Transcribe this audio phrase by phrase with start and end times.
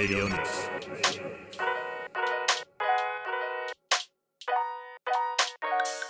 [0.00, 0.32] Radio News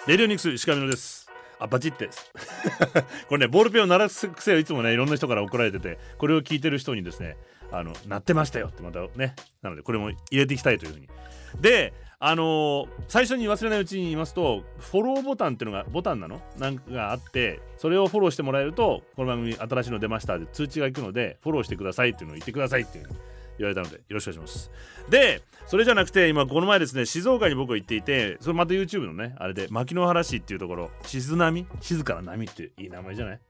[0.07, 1.29] レディオニクス石上野です。
[1.59, 2.09] あバチって。
[3.29, 7.37] これねボールペンを鳴らす癖をいつもねいろんな人から怒られててこれを聞いてる人にですね
[7.73, 9.35] あの鳴ってましたよってまたね。
[9.61, 11.09] なのでこれも入れていきたいというふうに。
[11.61, 16.41] であのー最初に忘れないうちに言いますとフォローボタンっていうのがボタンなの？
[16.59, 23.09] なんかがあってそれをフォローしてもらえるとこの番組新しいの出ましたで通知が行くのでフォローしてくださいっていうのを言ってくださいっていう
[23.61, 24.71] 言われたのでよろしくお願いします。
[25.09, 31.67] でそれじゃなくて今この前ですね静岡に僕行っていてそれまた YouTube のねあれで牧之原市っていうところ静波？
[31.81, 33.41] 静かな波っていい名前じゃない？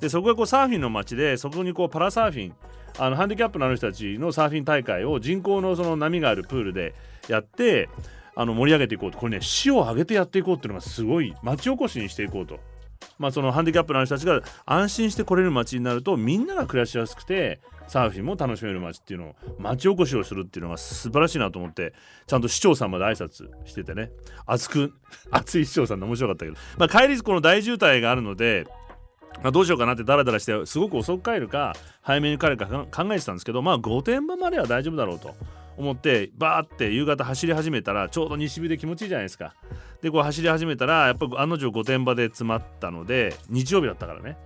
[0.00, 2.54] でそこがこうサーフィンの街でそこにこうパラサーフィン
[2.98, 6.94] あのハンディキャップのある人たちのサーフィン大会を人工のその波があるプールで
[7.28, 7.88] やって
[8.34, 9.18] あの盛り上げていこうと。
[9.18, 12.58] これね市を挙げてやっていこうっていうのがすごい町おこしにしていこうと。
[13.18, 21.94] まあ、そのハンディキャップの人たちが安心して来れる街になるとみんなが暮らしやすくてサーフィンも楽しめる街っていうのを町おこしをするっていうのが素晴らしいなと思って
[22.26, 24.10] ちゃんと市長さんまで挨拶しててね。
[24.46, 24.92] 熱く
[25.30, 28.66] 熱い市長さんで面白かったけど、まあ、帰りこの大渋滞があるので
[29.42, 35.34] ま、どうしようかなってダラダラしてすごく遅く帰るか早めに帰るかか考えてたんですけどまあ御殿場までは大丈夫だろうと
[35.76, 39.54] 思ってバーって夕方走り始めたらちょうど西日で気持ちいいじゃないですか。
[40.02, 44.36] でこう走り始めたらやっぱ案の定御殿場で詰まったので日曜日だったからね。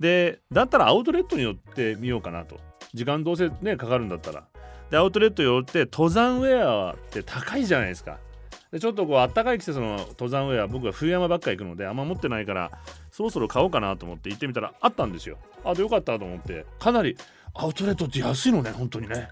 [0.00, 2.58] でだったらアウトレットに寄ってみようかなと。
[2.94, 4.44] 時間どうせねかかるんだったら。
[4.90, 8.18] でアウトレット寄って登山ウェアって高いじゃないですか。
[8.72, 12.70] でちょっとこうあったかい季節の登山ウェア僕は冬山ばっか行くのであんま持ってないから
[13.10, 15.38] そろそろ買おうかなと思って行ってみたらあったんですよ。
[15.64, 16.66] あでよかったと思って。
[16.78, 17.16] かなり
[17.54, 19.28] アウトレットって安いのね本当にね。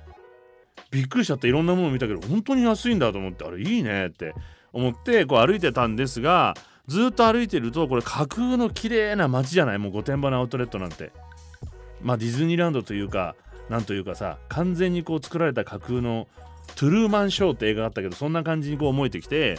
[0.90, 4.34] びっくりしちゃっていろんなもの見たけど本当に安いんだと思ってあれいいねって
[4.72, 6.54] 思ってこう歩いてたんですが
[6.86, 9.78] ずっと歩いてるとこれ架空の綺麗な街じゃない？
[9.78, 11.12] もう御殿場のアウトレットなんて。
[12.02, 13.34] まあディズニーランドというか
[13.68, 16.28] なんというかさ完全にこう作られた架空の
[16.76, 19.58] トゥルーマンショーって映画があったけどそんな感じにこう思えてきて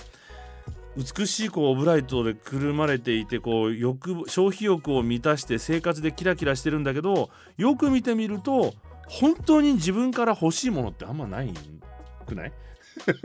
[0.96, 8.74] 美しいこうオブライトでくるまれていてこう欲消費欲を満たして生活でキラキラしてるんだけどよく見てみると
[9.08, 11.54] 本当に自分から欲しいものってあんまない
[12.26, 12.52] くない？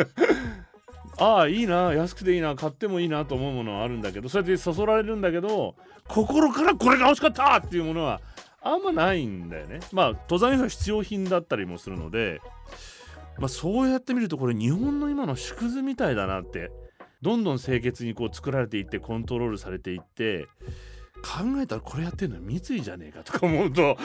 [1.19, 5.75] ああいいな安くていいな買ってもいいなと思うものはあるんだけどそうやってそそられるんだけど
[6.09, 8.21] 心からこれが欲しかったっていうものは
[8.65, 9.81] あんまないんだよね。
[9.93, 12.41] まあ登山用は必要品だったりもするので
[13.39, 16.71] まあそうやってみるとこれ日本の今の縮図みたいだなって
[17.23, 20.47] どんどん清潔にこう作られていってコントロールされていって
[21.23, 23.97] 考えたらこれやってるの三井じゃねえかとか思うと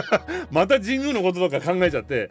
[0.50, 2.30] また神宮のこととか考えちゃって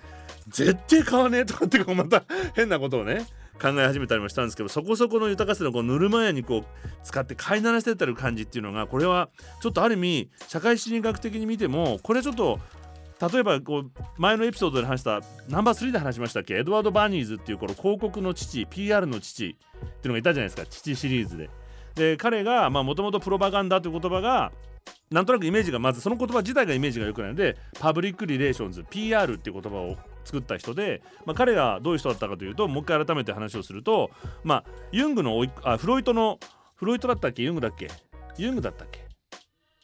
[0.49, 2.23] 絶対買わねえとかってこう また
[2.55, 3.25] 変なことをね
[3.61, 6.65] 考え始めたりもしたんですけどそこそこの豊かさのこうぬるま湯にこう
[7.03, 9.29] 浸かって飼いならせてる感じっていうのがこれは
[9.61, 12.59] ちょっとある意味社会心理学的に見てもこれちょっと
[13.31, 16.55] 例えばこう前のエピソードで話したナンバー3で話しましたっけ？
[16.57, 19.57] エドワード・バーニーズっていうこの広告の父 PR の父ってい
[20.05, 21.47] うのがいたじゃないですか父シリーズで。
[21.95, 24.51] で彼がもともとプロパガンダという言葉が
[25.09, 34.09] なんとなくイメージがまずその言葉自体がイメージが良くないのでパブリック・リレーションズ PR っていう言葉を作った人で、まあ、彼がどういう人だったかというともう一回改めて話をすると、
[34.43, 36.39] まあ、ユングのおいあフロイトの
[36.75, 37.43] フロイトだったっけ？
[37.43, 37.89] ユングだっけ？
[38.37, 39.05] ユングだったっけ？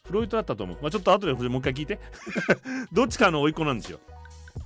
[0.06, 2.00] フロイトだったと思う、まあ、ちょっと後でもう一回聞いて。
[2.92, 4.00] どっちかの甥っ子なんですよ。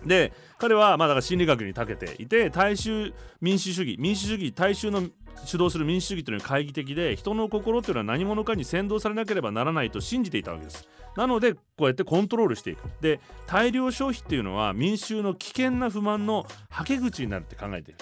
[0.05, 5.03] で彼はまあだから心理学に長けていて大衆民主主義民主主義大衆の
[5.45, 10.89] 主導する民主主義というのは懐疑的で人の心というのは何者かに先導されなければならないと信じていたわけです。
[11.17, 12.83] なのでこうやってコントロールしていく。
[13.01, 18.01] で大量消費っていうのは民衆の危険な不満のはけ口になるって考えている。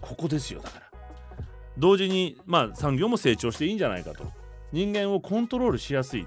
[0.00, 0.86] ここですよだから。
[1.78, 4.24] 同時にまあ産業も成長していいんじゃないかと。
[4.72, 6.26] 人間をコントロールしやすい。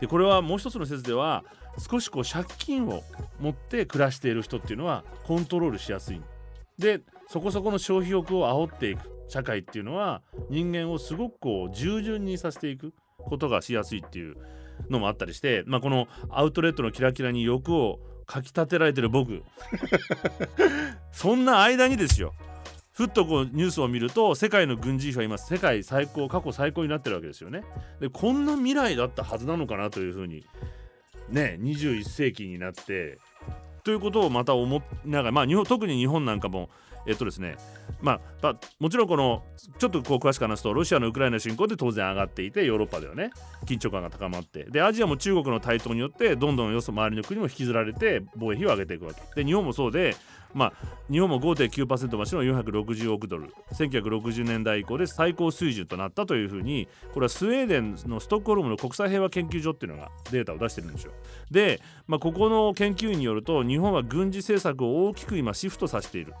[0.00, 1.44] でこれはもう一つの説では
[1.78, 3.02] 少しこう借金を
[3.40, 6.20] 持って暮らしている人っていうのはコントロールしやすい。
[6.78, 9.16] でそこそこの消費欲を煽っていく。
[9.28, 14.36] 社会っていうのは人間をすごくこう従順にさせていくことがしやすいっていう
[14.88, 19.42] のもあったりして、まあ、このアウトレットのキラキラに欲をかきたてられてる僕。
[21.12, 22.34] そんな間にですよ。
[22.92, 27.62] ふっとこうニュースを見ると世界の軍事費は今世界最高過去最高になってるわけですよね。
[28.00, 30.46] でこんな未来だったはずなのかなというふうに
[31.30, 33.18] ね21世紀になって
[33.84, 36.70] ということをまた思いながらまあ日本特に日本なんかも
[37.06, 37.56] えっとですね
[38.00, 39.44] まあ、もちろんこの
[39.78, 43.30] ちょっとこう詳しく話すとロシアのウクライナ侵攻で当然上がっていてヨーロッパではね
[43.64, 49.42] 緊張感が高まってでアジアも中国の台頭によってどんどんよそ周りの国も引きずられて防衛費を上げていくわけ。
[49.42, 50.16] で日本もそうで
[50.56, 50.72] まあ、
[51.12, 61.12] 日本も5.9%増しの460億ドル1960年代以降で最高水準となったというふうにこれはスウェーデンのストックホルムの国際平和研究所っていうのがデータを出してるんですよ。
[61.50, 66.32] で、まあ、ここの研究員によると日本は軍事政策を大きく今シフトさせている。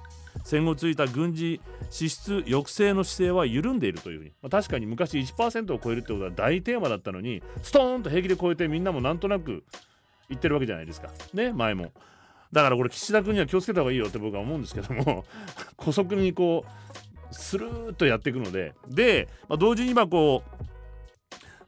[0.44, 1.60] 戦後ついた軍事
[1.90, 9.64] 支出抑制の姿勢は緩んでいるというふうに、まあ、確かに昔1%を超えるってことは大テーマだったのにストーンと平気で超えてみんなもなんとなく
[10.28, 11.92] 言ってるわけじゃないですかね前も
[12.52, 15.24] だからこれ岸田君には気をつけた方がいいよって僕は思うんですけども
[15.76, 20.66] 姑息にこうスルーッとやっていくのでで、まあ、同時に今こう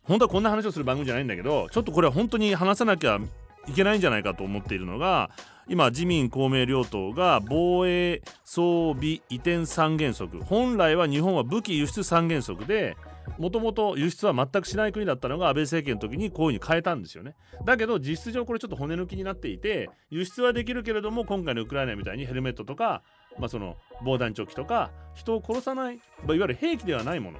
[0.02, 3.18] 本当はこんな話をする番組じゃないんだけどちょっとこれは本当に話さなきゃ
[3.66, 5.30] いけないんじゃないかと思っているのが
[5.68, 10.40] 今自民公明両党が防衛装備移転三原則。
[10.40, 12.96] 本来は日本は武器輸出三原則で
[13.38, 17.36] もともと輸出は全くしない国だったのが安倍政権の時にこういうふうに変えたんですよね。
[17.64, 23.02] だけど実質上これちょっと骨抜きになっていて輸出はできるけれども今回のウクライナみたいにヘルメットとか、
[23.38, 27.38] まあ、その防弾チョッキとか人を殺さない、まあ、いわゆる兵器ではないもの。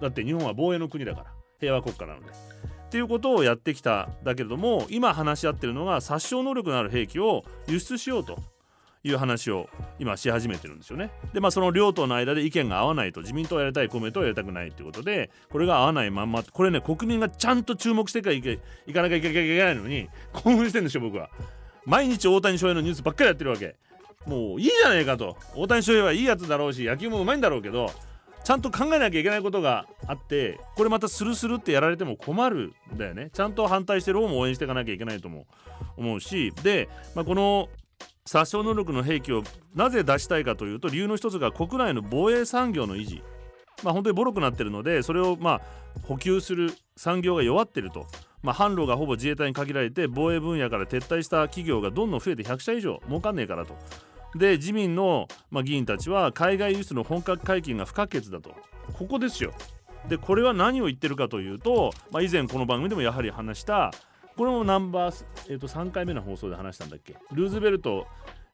[0.00, 1.26] だって日本は防衛の国だから。
[1.58, 2.26] 平和国家なので。
[2.86, 8.38] っていうことをやってきただけれども今話し合ってるのが殺傷能力のある兵器を輸出しようと。
[9.06, 9.68] いう話を
[9.98, 11.10] 今し始めてるんですよね。
[11.32, 21.30] でまあその両党の間で意見が合わないと自民党をやりたい公明党をやりたくないということでこれが合わないまんまこれね国民がちゃんと注目してからいけいかなきゃいけないのに興奮してるんですよ僕は。
[21.84, 23.76] 毎日大谷翔平のニュースばっかりやってるわけ。
[24.26, 27.90] もういいじゃないかと大谷翔平はいいやつだろうし野球もうまいんだろうけど
[28.42, 35.46] ちゃんと考えなきゃいけないことがあってこれまたスルスルってやられても困るんだよねちゃんと反対してる方も応援していかなきゃいけないとも
[35.96, 37.68] 思うしで、まあ、この
[38.26, 39.42] 殺傷能力の兵器を
[39.74, 43.22] なぜ出したいかというと理由の一つが国内の防衛産業の維持。
[43.82, 45.60] まあ本当にボロくなってるのでそれをまあ
[46.02, 48.06] 補給する産業が弱ってると。
[48.42, 53.00] まあ、販路がほぼ自衛隊に限られて防衛分野から撤退した企業がどんどん増えて100社以上。
[53.08, 53.76] 儲かんねえからと。
[54.36, 58.54] で自民の、まあ、議員たちは海外輸出の本格解禁が不可欠だと。
[58.92, 59.52] ここですよ。
[60.08, 63.92] でこれは何を言ってるかというと、まあ、以前この番組でもやはり話した
[64.36, 67.16] これもナンバー、えー、と3回目の放送で話したんだっけ？
[67.32, 68.06] ルーズベルト、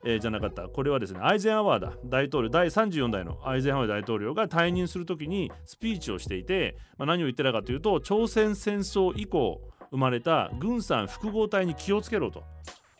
[0.05, 0.69] えー、じゃなかった。
[0.69, 12.43] これはですねアイゼンハワーだ大統領第34代のアイゼンハワー大統領が退任する時にスピーチをしていて、まあ、何を言ってたかというと朝鮮戦争以降生まれた軍産複合体に気をつけろと、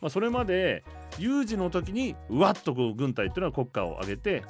[0.01, 0.83] まあ、それまで
[1.17, 4.43] 有事の時にうわっとこう軍隊っていうのは国家を挙げて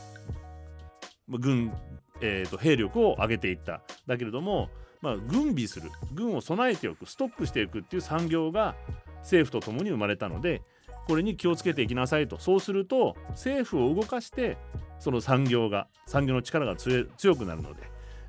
[1.30, 1.72] 軍、
[2.20, 3.82] えー、と兵力を上げていった。
[4.08, 4.70] だけれども、
[5.04, 5.92] まあ、軍備する。
[6.14, 7.06] 軍を備えておく。
[7.06, 8.74] ストックしていくっていう産業が
[9.18, 10.62] 政府と共に生まれたので
[11.08, 12.40] これに気をつけていきなさいと。
[12.40, 14.58] そうすると政府を動かして
[15.00, 17.84] その産業が産業の力が強くなるので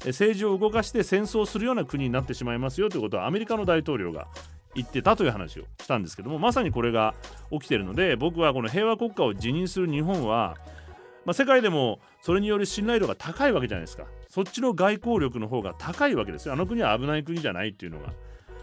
[0.06, 4.26] 政治を動かして戦争するような国になってしまいますよということはアメリカの大統領が
[4.74, 7.14] 言ってたという話をしたんですけどもまさにこれが
[7.52, 10.56] 起きてるので僕はこの平和国家を辞任する日本は、
[11.24, 14.04] まあ、世界でもそれによる信頼度が高いわけじゃないですか。
[14.34, 18.12] そっちの外交力の方が高いわけですよあの国は危ない国じゃないっていうのが。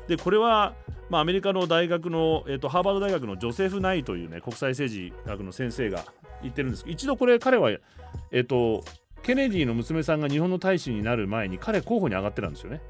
[0.09, 0.73] でこれは、
[1.09, 6.03] まあ、アメリカの大学の、えーと、ハーバード大学のジョセフ・ナイというね国際政治学の先生が
[6.41, 8.83] 言ってるんですけど一度これ彼は、えーと
[9.23, 12.81] ケネディの娘さんが日本の大使になる前に彼候補に上がってたんですよね。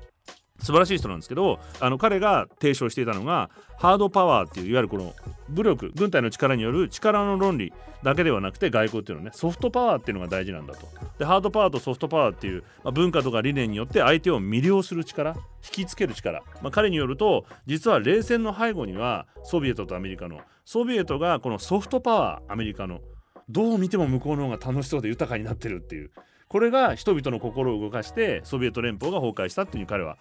[0.62, 5.14] 素晴らしい人なんですけどあの彼が提唱していたのがハードパワーっていういわゆるこの
[5.50, 10.88] 武力軍隊の力による力の論理だけではなくて外交っていうのねソフトパワーっていうのが大事なんだと。
[11.20, 15.32] でハードパワーとソフトパワーっていう、まあ、文化とか理念によって相手を魅了する力
[15.64, 23.02] 引きつける力、まあ、彼によると実は冷戦の背後にはソビエトとアメリカのソビエトがこのソフトパワーアメリカの
[23.50, 26.12] どう見ても向こうの方が楽しそうで豊かになってるっていう
[26.52, 30.18] これが人々の心を動かしてソビエト連邦が崩壊したっていう彼は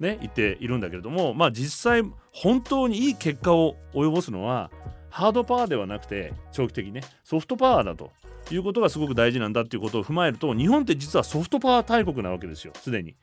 [0.00, 4.72] ね言っているんだけれどもまあ実際本当にいい結果を及ぼすのは
[5.08, 8.10] ハードパワーではなくて長期的にねソフトパワーだと
[8.50, 13.14] いうことがすごく大事なんだっていうことを踏まえると日本って実はソフトパワー大国なわけですよすでに。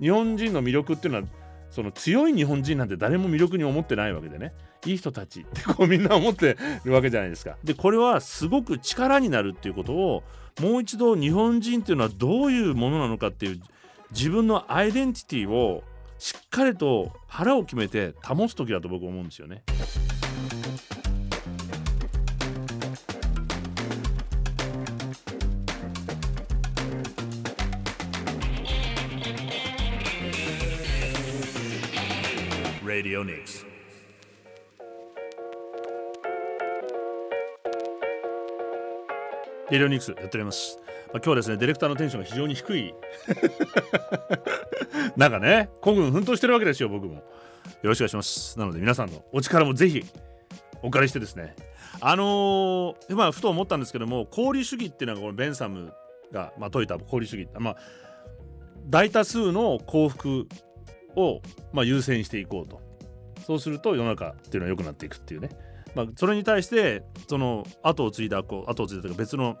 [0.00, 1.28] 日本人の魅力っていうのは
[1.70, 4.52] その強い日本人なんて誰も魅力に思ってないわけでね
[4.86, 7.56] いい人たちってこうみんな思ってるわけじゃないですか。
[7.62, 10.24] でこれはすごく力になるっていうことを
[10.60, 13.60] もう一度日本人っていうのはどういうものなのかっていう
[14.10, 15.82] 自分のアイデンティティを
[16.18, 19.62] しっかりと腹を決めて保つ時だと僕思うんですよね。
[32.84, 33.71] Radio Nix.
[39.72, 42.94] レディオニクスやっております、まあ、今日はですねディレクターのテンションが非常に低い。
[45.16, 47.14] なんかね孤軍奮闘してるわけですよ僕も。
[47.14, 47.22] よ
[47.84, 48.58] ろしくお願いします。
[48.58, 50.04] なので皆さんのお力もぜひ
[50.82, 51.56] お借りしてですね。
[52.00, 55.92] あのー、まあふと思ったんですけども功利主義っていうのがこのベンサム
[56.32, 57.76] が、まあ、説いた功利主義まあ
[58.90, 60.48] 大多数の幸福
[61.16, 61.40] を、
[61.72, 62.80] まあ、優先していこうと。
[63.46, 65.48] そうすると世の中っていうのは良くなっていくっていうね、
[65.94, 69.56] まあ、それに対してその後を継いだこう後を継いだというか別の、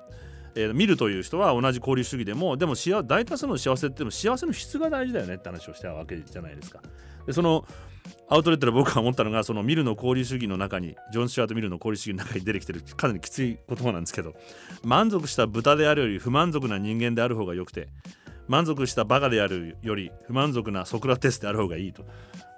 [0.54, 2.74] えー、見るという人は同じ交流主義でもでも
[3.04, 6.80] 大多数の幸せっていうの幸せの質が大事だよねって話をしたわけじゃないですか。
[7.26, 7.64] でその
[8.28, 14.34] アウトレットで僕が思ったのがそのミルの交流主義の中にジョン・スチュアート・ミルの交流主義の中に出てきてるかなりきつい言葉なんですけど
[14.82, 17.88] 満足した豚であるより不満足な人間である方が良くて
[18.48, 22.04] 満足したバカであるより不満足なソクラテスである方がいいと。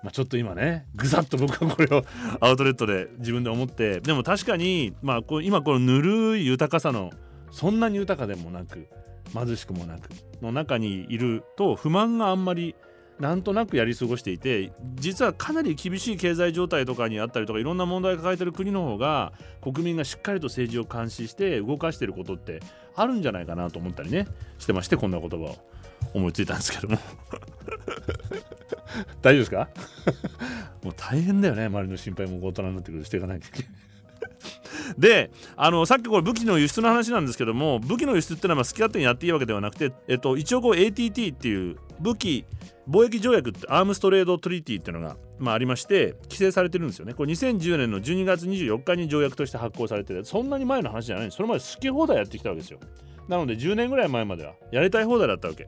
[0.04, 2.04] まあ、ちょっと今ねぐさっと僕はこれを
[2.40, 7.10] アウトレットで自分で思ってでも確かに、まあ、こ今このぬるい豊かさの
[7.50, 8.86] そんなに豊かでもなく
[9.32, 10.10] 貧しくもなく
[10.42, 12.74] の中にいると不満があんまり
[13.18, 19.32] なんとなくやり過ごしていて実はかなり厳しい経済状態とかにあったりとかいろんな問題を抱えてる国の方が
[19.62, 22.60] 国民がしっかりと政治を監視して動かしてることって
[22.94, 24.26] あるんじゃないかなと思ったりね
[24.58, 25.56] してましてこんな言葉を。
[26.14, 26.98] 思いついたんですけども。
[29.20, 29.68] 大丈夫ですか？
[30.82, 31.66] もう大変だよね。
[31.66, 33.68] 周りの心配も大人になってくるしていかないといけない。
[34.98, 42.44] であのさっきこれ武器の輸出の話なんですけども武器の輸出っていうのは好き勝手にやっていいわけではなくて、えっと、一応こう ATT っていう武器
[42.88, 47.14] 貿易条約ってアームストレードトリティっていうのが、まあ、ありまして規制されてるんですよね。
[47.14, 51.30] これ2010年の12月24日に条約として発行されててそんなに前の話じゃない。
[51.30, 52.78] それまで好き放題やってきたわけですよ。
[53.26, 55.66] なので10年ぐらい前まではやりたい放題だったわけ。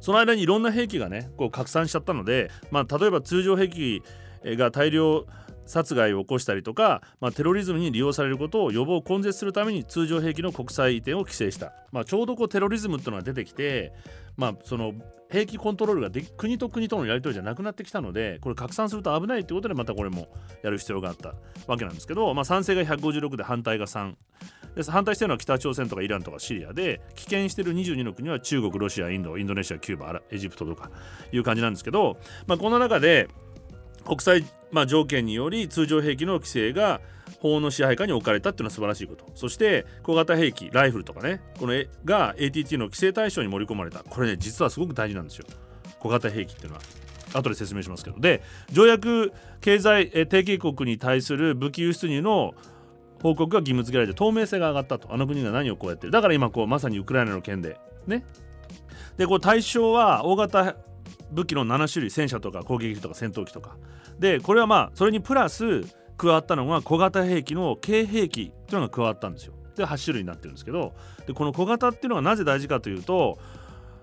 [0.00, 4.02] その間にいろんな兵器がねこう拡散しちゃったので、まあ、例えば通常兵器
[4.44, 5.26] が大量
[5.68, 13.92] 殺害を起こしたりとか、まあ、テロリズムに利用されることを予防根絶するために通常兵器の国際移転を規制した、まあ、ちょうどこうテロリズムっていうのが出てきて、
[14.36, 14.94] まあ、その
[15.30, 20.28] 兵器コントロールがで国と国とのやり取りじゃなくなってきたのでこれ拡散すると危ないってことでまたこれも
[20.62, 21.34] やる必要があった
[21.66, 24.14] わけなんですけど、まあ、賛成が156で反対が3
[24.74, 30.90] で反対してるのは北朝鮮とかイランとかシリアで棄権してる22の国は中国ロシアインドインドネシアキューバエジプトとか
[31.32, 33.28] いう感じなんですけど、まあ、この中で
[34.06, 37.00] 国際、まあ、条件により通常兵器の規制が
[37.40, 39.26] 法の支配下に置かれたっていうのは素晴らしいこと。
[39.34, 44.00] そして小型兵器ライフルとかねこのが ATT の規制対象に盛り込まれた。
[44.00, 45.46] これね実はすごく大事なんですよ。
[46.00, 46.82] 小型兵器っていうのは。
[47.34, 48.18] 後で説明しますけど。
[48.18, 52.54] で条約経済提携国に対する武器輸出入の
[53.22, 55.12] 報告が義務付けられて透明性が上がったと。
[55.12, 56.12] あの国が何をこうやってる。
[56.12, 57.78] だから今こうまさにウクライナの件で。
[58.06, 58.24] ね。
[59.16, 60.76] でこう対象は大型
[61.32, 62.10] 武器の7種類。
[62.10, 63.76] 戦車とか攻撃機とか戦闘機とか。
[64.18, 65.84] でこれはまあそれにプラス
[66.18, 69.54] 加わったのが小型兵器の軽兵器というのが加わったんですよ。
[69.76, 70.92] で8種類になってるんですけど
[71.26, 73.38] でこの小型っていうのはなぜ大事かというと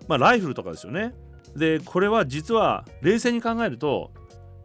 [0.07, 1.13] まあライフルとかですよね。
[1.55, 4.12] でこれは実は冷静に考えると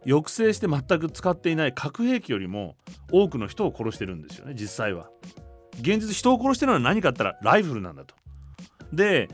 [0.03, 2.75] 抑制して全く使っていない核兵器よりも
[3.11, 5.09] 多くの人を殺してるんですよね実際は。
[5.79, 8.15] 現実人を殺してるのは何かって言ったらライフルなんだと。
[8.93, 9.29] で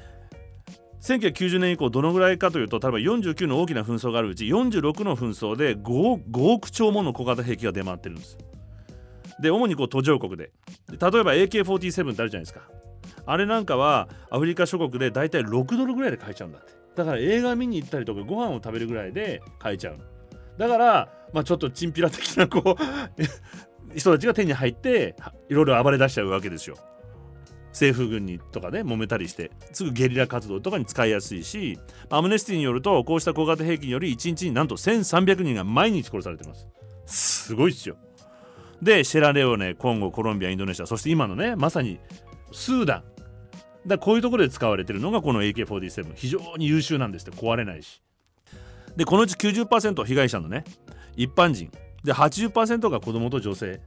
[1.08, 8.38] 1990年以降どのぐらいかというと例えば49の大きな紛争があるうち46の紛争で 5, 5億兆もの小型兵器が出回ってるんです。
[9.42, 10.52] で主にこう途上国で。
[10.90, 12.62] 例えば AK47 ってあるじゃないですか。
[13.26, 16.74] あれなんかはアフリカ諸国でだいたい6ドルぐらいで買えちゃうんだって。
[16.96, 19.98] だから映画見に行ったりとかご飯を食べるぐらいで買えちゃう。
[20.58, 23.24] だから、まあ、ちょっとチンピラ的なこう
[23.98, 25.16] 人たちが手に入って
[25.50, 26.76] いろいろ暴れ出しちゃうわけですよ。
[27.78, 31.78] 政府軍にとかね揉めたりしてすぐゲリラ活動とかに使いやすいし
[32.10, 36.68] アムネスティによるとこうした小型兵器により1日になんと1300人が毎日殺されてます。
[37.06, 37.96] すごいっすよ。
[38.82, 42.00] でシェラレオネコンゴコロンビアインドネシアそして今のねまさに
[42.52, 43.04] スーダン。
[43.86, 47.38] だこういうところで使われてるのがこの AK47 非常に優秀なんですって。
[47.38, 48.02] 壊れないし。
[48.96, 50.64] でこのうち90%被害者のね
[51.16, 51.72] 一般人。
[52.04, 53.80] で80%が子供と女性。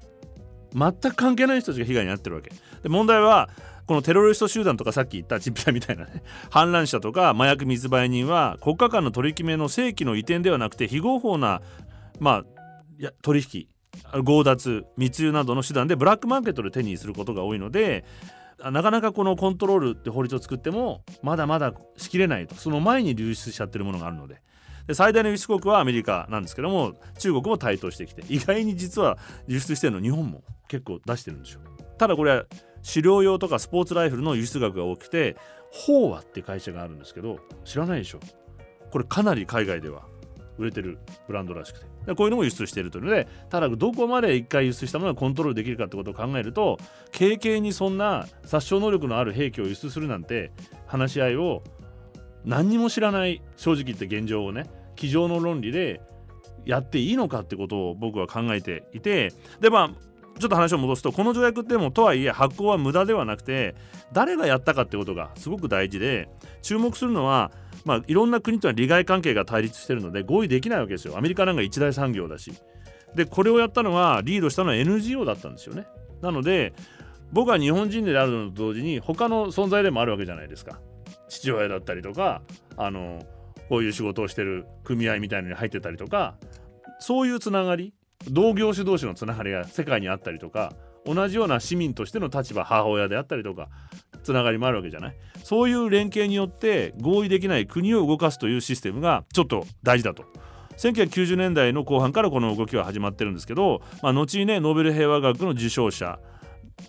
[0.73, 2.53] 全く関係ない人たちが被害に遭ってるわけ。
[2.83, 3.51] で問題は
[3.91, 11.61] このテロリスト集団とかさっき言ったチンピラみたいなね 反乱者とか麻薬密売人は国家間の取り決めの正規の移転ではなくて非合法な
[12.21, 12.45] ま
[13.03, 13.67] あ取引
[14.25, 18.05] 強奪密輸などの手段でブラックマーケットで手にすることが多いので
[18.63, 22.55] なかなかこのコントロールって法律を作ってもまだまだしきれないと。
[22.55, 24.41] その前に流出しちゃってるものがあるので。
[24.87, 29.19] で最大の輸出国はアメリカなんですけども中国も台頭してきて意外に実は
[29.49, 31.61] 輸出してるの日本も結構出してるんですよ。
[31.99, 32.45] ただこれは
[32.87, 35.37] 狩猟用とかスポーツライフルの輸出額が多くて
[35.87, 38.21] 飽和って会社があるんですけど知らないでしょ。
[38.91, 40.03] これかなり海外では
[40.59, 41.91] 売れてるブランドらしくて。
[42.07, 46.79] でこういうのも輸出しているというのでただどこまで1回輸出したものがコントロールできるかってことを考えると
[47.13, 50.51] 経験にそんな殺傷能力のある兵器を輸出するなんて
[50.87, 51.63] 話し合いを
[52.45, 54.65] 何にも知らない正直言って現状をね
[54.97, 56.01] 机上の論理で
[56.65, 60.10] やっていいのかってことを僕は考えていてでまあ
[60.41, 63.75] ちょっと話を戻すとこの条約ってもとはいえ発行は無駄ではなくて
[64.13, 66.29] 誰がやったかってことがすごく大事で
[66.63, 67.53] 注目するのは
[67.85, 71.17] まあ、いろんな国とは利害関係が対立してるので合意できないわけですよ。
[71.17, 72.53] アメリカなんか一大産業だし。
[73.15, 75.87] でこれをやったのはリードしたのは NGO だったんですよね。
[76.21, 76.75] なので
[77.33, 80.81] 僕は日本人であるのと同時に他の存在でもあるわけじゃないですか。
[81.29, 82.43] 父親だったりとか
[82.77, 83.25] あの
[83.69, 86.35] こういう仕事をしてる組合みたいのに入ってたりとか
[86.99, 87.95] そういうつながり
[88.29, 90.73] 同業種同士のつながりが世界にあったりとか
[91.07, 93.69] 同じような市民としての立場母親であったりとか
[94.23, 95.17] つながりもあるわけじゃない？
[95.43, 100.25] そういう連携によって合意できない国を動かすというシステムがちょっと大事だと
[100.77, 106.19] 1990年代の後半からこの動きは始まってるんですけど、まあ、後にねノーベル平和学の受賞者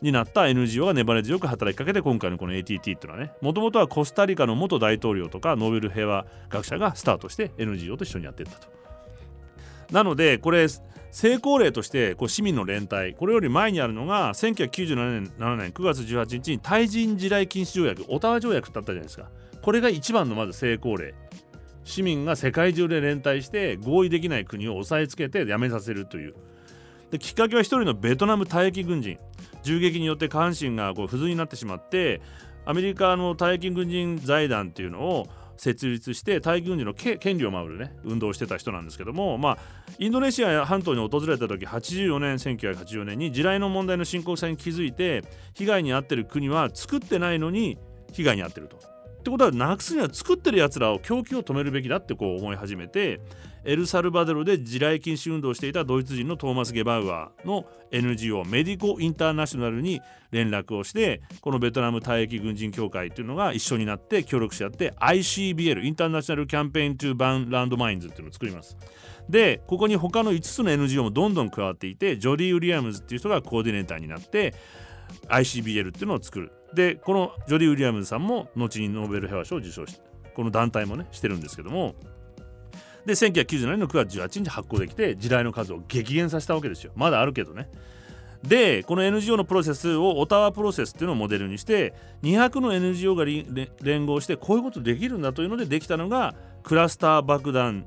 [0.02, 8.68] になった NGO が粘り強く働きかけて今回のこの ATT っていうのはねもともとはコスタリカの元大統領とかノーベル平和学者がスタートして NGO と一緒にやってったと。
[9.92, 10.68] なのでこれ
[11.12, 19.30] 成功例としてこう市民の連帯これより前にあるのが1997年 ,7 年9月18日に対人地雷禁止条約オタワ条約ってあったじゃないですか。
[19.62, 21.14] これが一番のまず成功例。
[21.84, 26.36] 市民が世界中で連帯して合意できない国を押さえつけてやめさせるという。
[27.12, 29.20] できっかけは一人のベトナム退役軍人。
[29.64, 32.22] 銃撃によって下半身がこう不随になってしまって
[32.66, 35.28] アメリカの退役軍人財団っていうのを
[35.62, 39.58] 設立して退役軍人の権利を守るね運動をしてた人なんですけどもまあ
[40.00, 47.78] インドシナ半島に訪れた時84年1984年に地雷の問題の深刻さに気づいて被害に遭ってる国は作ってないのに
[48.12, 48.78] 被害に遭ってると。
[48.78, 53.22] ってことはなくすには作ってるやつらを供給を止めるべきだってこう思い始めて
[53.64, 60.02] エルサルバドルで地雷禁止運動をしていたドイツ人のトーマス・ゲバウアーの NGO メディコ・インターナショナルに
[60.32, 68.78] 連絡をしてこのベトナム退役軍人協会っていうのが一緒になって協力し合って ICBL International Campaign to Ban Landmines っていうのを作ります。
[69.30, 74.56] でここに他の5つの NGO もどんどん加わっていてジョディ・ウィリアムズっていう人がコーディネーターになって
[75.28, 76.52] ICBL っていうのを作る。
[76.74, 80.02] でこのジョディ・ウィリアムズさんも後にノーベル平和賞を受賞して
[80.34, 81.96] この団体もねしてるんですけども
[83.06, 86.92] で1997年の9月18日発行できて地雷の数を激減させたわけですよ。
[86.96, 87.70] まだあるけどね。
[88.44, 93.26] でこの NGO のプロセスをオタワプロセスっていうのをモデルにして200の NGO が
[93.82, 97.86] 連合してこういうことできるんだというのでできたのがクラスター爆弾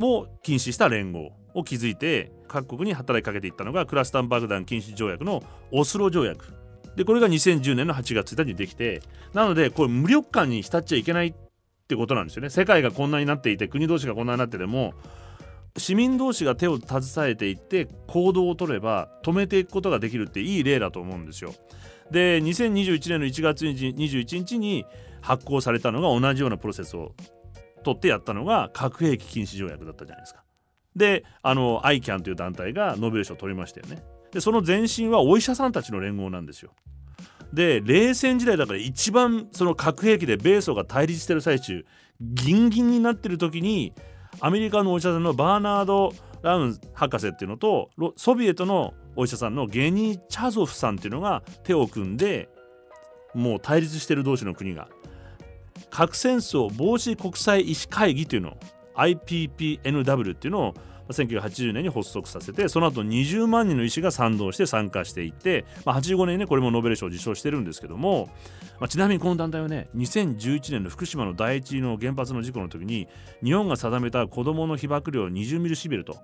[0.00, 6.52] を禁止した連合を築いて各国に働きかけていったのがクラスター爆弾禁止条約のオスロ条約。
[6.96, 11.34] でこれが2010年の8月1日にできてなのでこれ無力感に浸っちゃいけない
[11.82, 14.94] ってことなんですよね世界がこんなになっていて国同士がこんなになってても
[15.76, 21.54] 市民同士が手を携えていって行動を取れば止めていくことができるっていい例だと思うんですよ。
[22.10, 24.84] で2021年の1月21日に
[25.22, 27.14] 発行されたのが同じようなプロセスを
[27.84, 30.44] 取ってやったのが核兵器禁止条約だったじゃないですか。
[30.94, 34.02] であの ICAN という団体がノーベル賞を取りましたよね。
[34.30, 36.74] でその前身はお医者さんたちの連合なんですよ。
[37.52, 41.84] で冷戦時代だから一番その核兵器で米ソが対立してる最中
[42.20, 43.92] ギンギンになってる時に
[44.40, 46.12] アメリカのお医者さんのバーナード・
[46.42, 52.48] ラウン博士っていうのとソビエトのお医者さんのゲニー・チャゾフさんっていうのが手を組んで
[53.34, 54.88] もう対立してる同士の国が。
[55.90, 58.56] 核戦争防止国際医師会議というのを
[58.94, 60.74] IPPNW っていうのを
[61.12, 68.28] 1980年に発足させてその後20万人の医師が賛同して参加していて、まあ、85年にねこれもノーベル賞を受賞してるんですけども、
[68.80, 73.08] まあ、ちなみにこの団体はね2011年の福島の第一の原発の事故の時に
[73.42, 76.16] 日本が定めた子どもの被爆量20ミリシビルと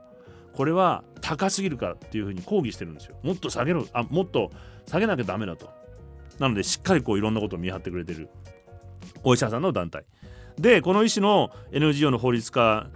[0.59, 3.16] これは高すぎるからっていうふうに抗議してるんですよ。
[3.22, 4.51] もっと下げろあもっと
[4.87, 5.70] 下げなきゃダメだと。
[6.40, 8.29] なのでしっかりこういろんなことを見張ってくれてる
[9.22, 10.05] お医者さんの団体。
[10.59, 12.88] でこの医師の NGO の法律家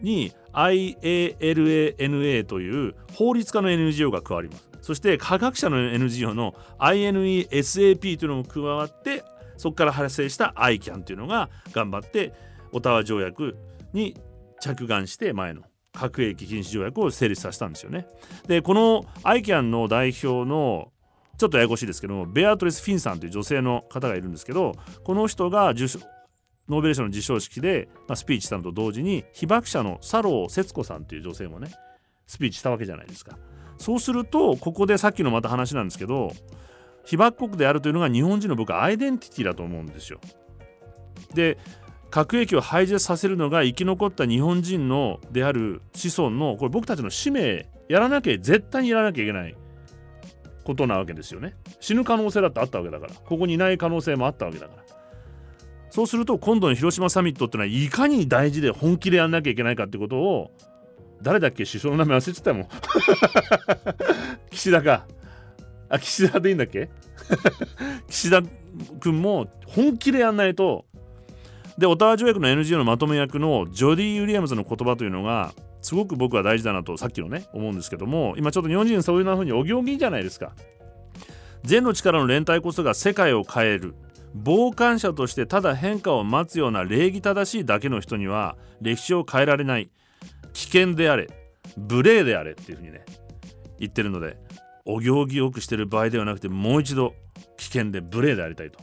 [0.00, 9.24] に IALANA という法律家の NGO が加わりますそして科学者の NGO の INESAP というのも加わって
[9.56, 12.32] そこから発生した ICAN というのが頑張って
[12.72, 13.56] オタワ条約
[13.92, 14.16] に
[14.60, 15.62] 着眼して前の
[15.92, 18.06] 核兵器禁止条約を成立させたんですよね。
[18.46, 20.90] でこの ICAN の代表の
[21.38, 25.86] ちょっとややこしいですけどもベアトリス・フィンさんという女性の方がいるんですけどこの人が受
[26.68, 31.72] ノーベル賞の授賞式で、まあ、スピーチしたのと同時に被爆者の佐藤節子さんという女性もね
[32.26, 33.38] スピーチしたわけじゃないですか。
[33.78, 36.32] そうするとここでさっきのまた話なんですけど
[37.04, 40.20] 被爆国であるというのが日本人の僕はアイデンティティだと思うんですよ。
[41.34, 41.58] で
[42.10, 49.56] 核兵器を廃絶させるのが生き残った日本人のである子孫のこれ僕たちの使命やらなきゃ絶対にやらなきゃいけない。
[50.64, 51.54] ことなわけですよね。
[51.80, 53.14] 死ぬ可能性だってあったわけだから。
[53.14, 54.81] ここにいない可能性もあったわけだから。
[55.92, 60.50] そうすると今度の広島サミットってのはいかに大事で本気でやんなきゃいけないかってことを
[61.20, 62.68] 誰だっけ首相の名前忘れてたもん。
[64.50, 65.06] 岸田か
[65.90, 66.88] あ岸田でいいんだっけ？
[68.08, 68.42] 岸田
[69.00, 70.86] 君も本気でやんないと。
[71.76, 75.52] でオタワ条約の NGO のまとめ役のジョディ・ウィリアムズの言葉というのが
[75.82, 80.52] すごく僕は大事だなとさっきのね思うんですけども今ちょっと日本人そういうふうにお行儀じゃないですか。
[81.64, 83.94] 善の力の連帯こそが世界を変える。
[84.34, 89.90] 傍観者としてただ変化を待つような礼儀正しいだけの人には歴史を変えられない
[90.52, 91.28] 危険であれ
[91.76, 93.04] 無礼であれっていうふうにね
[93.78, 94.36] 言ってるので
[94.84, 97.14] お行儀よくしてる場合ではなくてもう一度
[97.56, 98.78] 危険で無礼でありたいと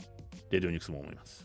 [0.50, 1.39] レディオニクスも思います。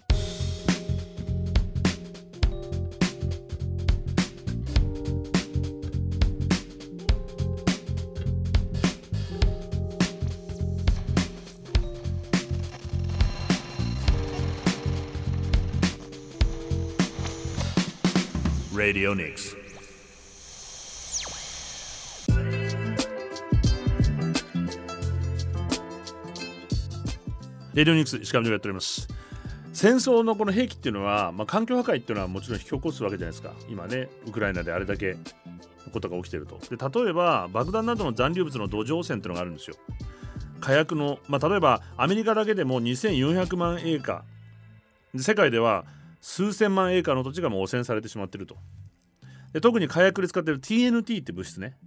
[18.75, 19.55] Radio Nix.
[27.73, 29.07] レディオニクス石上でやっております。
[29.71, 33.53] 戦争のこの兵器っていうのは、まあ、環境破壊っていうのはもちろん引き起こすわけじゃないですか。
[33.69, 35.19] 今ねウクライナであれだけの
[35.93, 36.59] ことが起きてると。
[36.69, 39.77] で例えば爆弾などの残留物の土壌汚染っていうのがあるんですよ。
[40.59, 45.21] 火薬の、まあ、例えばアメリカだけでも2400万エーカー。
[45.21, 45.85] 世界では
[46.27, 48.57] 数千万エーカーの土地がもう汚染されてしまってると。
[49.53, 51.77] で特に火薬で使ってる TNT って物質ね。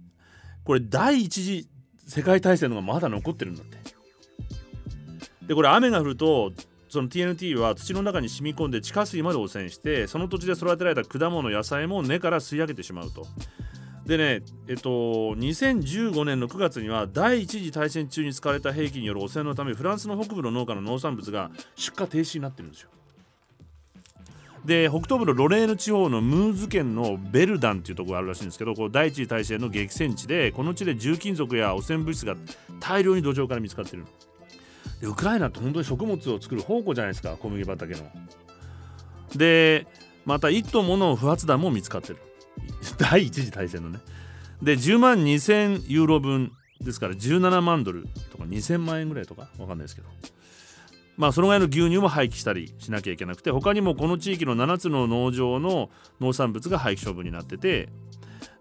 [0.63, 1.67] これ第一次
[2.07, 3.77] 世界大戦のがまだ残ってるんだって。
[5.45, 6.53] でこれ雨が降ると
[6.87, 13.27] その TNT は土の中に染み込んで地下水まで汚染してその土地で育てられた果物野菜も根から吸い上げてしまうと。
[14.05, 14.89] でねえっと
[15.35, 22.89] 2015年の9月には第一次大戦中に使われた兵器による汚染のためフランスの北部の農家の農産物が出荷停止になってるんですよ。
[24.65, 32.35] で北東部のロレーヌ地方のムーズ県のベルダンっていうところがあるらしいんですけどこう第一次大戦の激戦地でこの地で重金属や汚染物質が
[32.79, 34.05] 大量に土壌から見つかってる。
[35.01, 37.99] でウクライナって本当に食物を作る宝庫じゃないですか小麦畑の。
[39.35, 39.87] で
[40.25, 42.17] また1トンもの不発弾も見つかってる。
[42.99, 43.99] 第一次大戦のね。
[44.61, 50.09] で10万2000ユーロ分ですから17万ドルとか2000万円ぐらいとかわかんないですけど。
[51.19, 55.89] まあそのぐらいの牛乳も廃棄したりしなきゃいけなくて他にもこの地域の7つの農場の
[56.21, 57.89] 農産物が廃棄処分になってて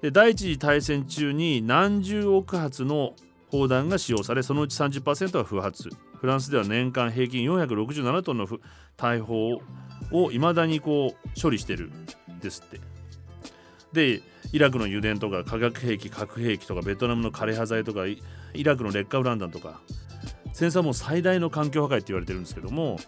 [0.02, 3.14] で第一次大戦中に何十億発の
[3.52, 5.88] 砲弾が使用されそのうち30%は不発。
[6.20, 8.48] フランスでは年間平均467トンの
[8.96, 9.62] 大砲
[10.10, 11.92] をいまだにこう処理してる
[12.32, 12.80] んですって。
[13.92, 14.20] で
[14.52, 18.20] イラクの油田とか化学兵器核兵器とかベトナムの枯葉剤とかイ
[18.64, 19.80] ラクの劣化ウラン弾とか
[20.58, 22.98] 戦争はも最大の環境破壊って言われてるんですけども、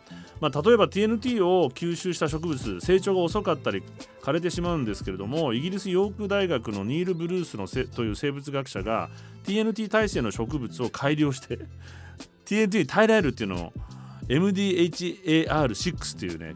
[0.41, 3.83] まあ、例えば TNT を吸収した植物成長が遅かったり
[4.23, 9.11] 枯れてしまうんですけれどもイギリスヨーク大学のニール・ブルースのせという生物学者が
[9.47, 11.59] TNT 耐性の植物を改良して
[12.47, 13.73] TNT に耐えられるっていうのを
[14.29, 16.55] MDHAR6 っていうね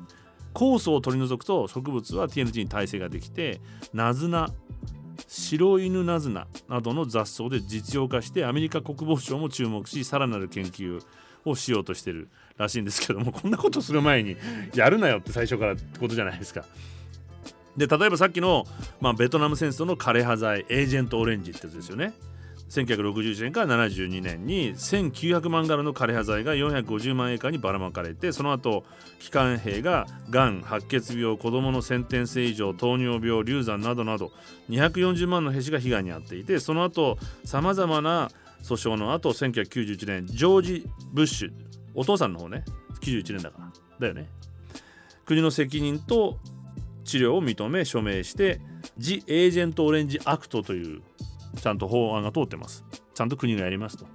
[0.55, 3.61] 酵素を取り除くと植物は TNT に耐性ができて
[3.93, 4.49] ナズナ
[5.27, 11.01] 白犬ナズナなどの雑草で実用化してアメリカ国防省も注目しさらなる研究
[11.45, 14.37] をしようとしてるらしいんですけどもこんなことする前に
[14.75, 16.65] やるなよって最初からってことじゃないですか。
[17.77, 18.67] で例えばさっきの、
[19.01, 22.13] まあ、ベトナム戦争の枯葉剤エージェントオレンジってやつですよね。
[22.83, 28.85] 1961年から72年に1900万ガロの枯葉剤が450万エーカーにばらまかれてその後
[29.21, 34.33] 機関兵ががん白血病子どもの先天性異常糖尿病流産などなど
[34.71, 38.31] 240万の兵士が被害に遭っていてその後さまざまな
[38.63, 41.53] 訴訟の後1991年ジョージ・ブッシュ
[41.95, 42.65] お父さんの方ね
[43.03, 44.29] 91年だからだよね。
[45.27, 46.39] 国の責任と
[47.05, 48.61] 治療を認め署名して
[48.99, 51.03] 「ジ・エージェント・オレンジ・アクト」という
[51.55, 52.85] ちゃんと法案が通ってます。
[53.15, 54.07] ちゃんと国がやりますと。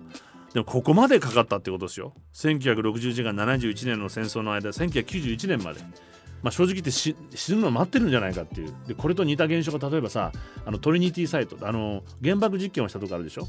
[0.53, 2.13] でもここまでかかったってことですよ。
[2.33, 5.81] 1961年から71年の戦争の間1991年まで。
[6.41, 7.15] まあ、正直言って死
[7.49, 8.73] ぬの待ってるんじゃないかっていう。
[8.87, 10.31] でこれと似た現象が例えばさ
[10.65, 13.47] あのトリニティサイトあの原爆実験をしたとこあるでしょ？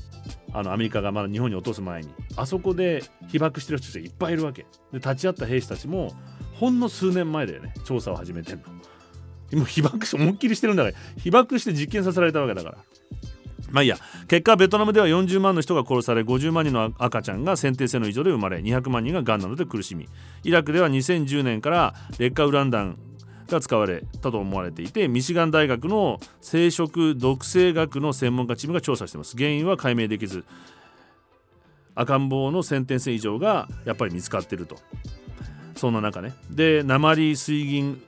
[0.52, 2.08] あのアメリカがまだ日本に落とす前に。
[2.34, 4.62] あそこで被爆してる人たちがいっぱいいるわけ。
[4.92, 6.12] で立ち会った兵士たちも
[6.54, 7.74] ほんの数年前だよね。
[7.84, 8.64] 調査を始めてんの。
[9.52, 10.96] 今被爆し思いっきりしてるんだから。
[11.16, 12.78] 被爆して実験させられたわけだから。
[13.70, 13.96] まあいいや。
[14.28, 20.08] 結果ベトナムでは40万の人が殺され50万人の赤ちゃんが先天性の異常で生まれ200万人ががんなどで苦しみ。
[20.44, 22.98] イラクでは2010年から劣化ウラン弾
[23.48, 29.36] が使われたと思われていてミシガン大学の生殖毒性学の専門家チームが調査しています。
[29.36, 30.44] 原因は解明できず
[31.94, 34.76] 赤ん坊の先天性異常がやっぱり見つかっていると。
[35.76, 36.34] そんな中ね。
[36.50, 38.02] で鉛水銀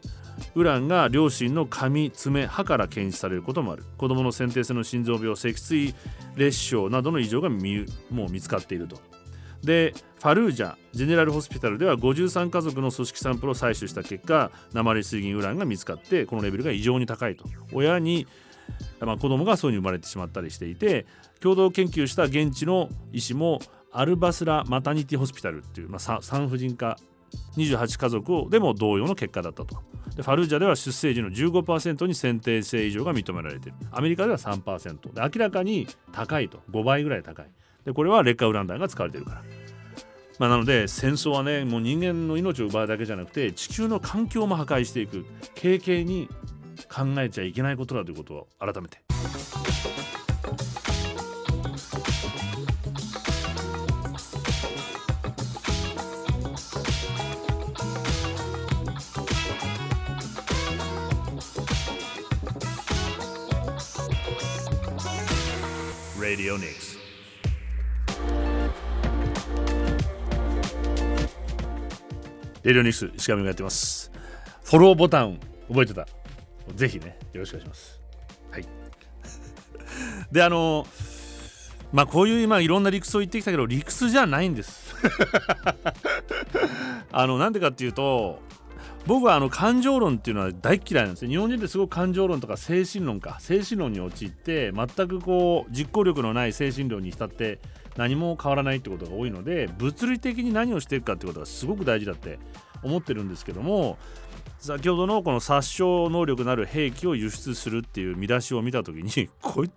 [0.54, 3.84] ウランが両親の髪爪歯から検出されることもある。
[3.96, 5.94] 子どもの先天性の心臓病脊椎
[6.36, 9.00] 裂傷などの異常がもう見つかっていると。
[9.62, 17.44] でファルージャジェネラルホスピタルでは53家族の組織サンプルを採取した結果鉛水銀ウランが見つかってこのレベルが異常に高いと。
[17.72, 18.26] 親に、
[19.00, 21.06] まあ、子供がそういうに生まれてしまったりしていて
[21.40, 23.60] 共同研究した現地の医師も
[23.92, 26.96] アルバスラ・マタニティホスピタルっていう、まあ、産婦人科
[27.56, 29.76] 28家族でも同様の結果だったと。
[30.16, 33.78] でファルジャでは出生時の15%に先天性異常が認められている。
[33.90, 36.60] アメリカでは3%で明らかに高いと。
[36.70, 37.46] 5倍ぐらい高い。
[37.84, 39.42] でこれは劣化ウラン弾が使われているから、
[40.38, 45.24] まあ、なので戦争はねもう人間の命を奪うだけじゃなくて地球の環境も破壊していく。
[45.60, 46.28] 軽々に
[46.88, 48.98] 考えちゃいけないことだということを改めて。
[66.32, 66.96] Radio Nix
[72.62, 74.10] レディオニクス石上がやってます。
[74.64, 76.06] フォローボタン覚えてた。
[76.74, 78.00] ぜひねよろしくお願いします。
[78.50, 78.66] はい。
[80.32, 80.86] であの
[81.92, 84.94] まあこういう今いろんな理屈を言ってきたけど理屈じゃないんです。
[87.12, 88.40] あのなんでかっていうと
[89.06, 97.58] 僕はあの感情論っていうのは大嫌いなんですよ日本人ってすごく感情論とか精神論か精神論に陥って全くこう実行力のない精神論に浸って
[97.96, 102.38] 何も変わらないってことが多いので物理的に何をしていくかってことがすごく大事だって
[102.84, 103.98] 思ってるんですけども
[104.58, 109.70] 先ほどのこの殺傷能力のある兵器を輸出するっていう見出しを見た時に こい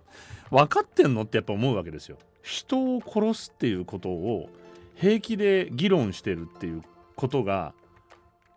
[0.50, 2.18] 分かってんのってやっぱ思うわけですよ。
[2.42, 4.48] 人を殺すっていうことを
[4.94, 6.82] 平気で議論してるっていう
[7.16, 7.74] ことが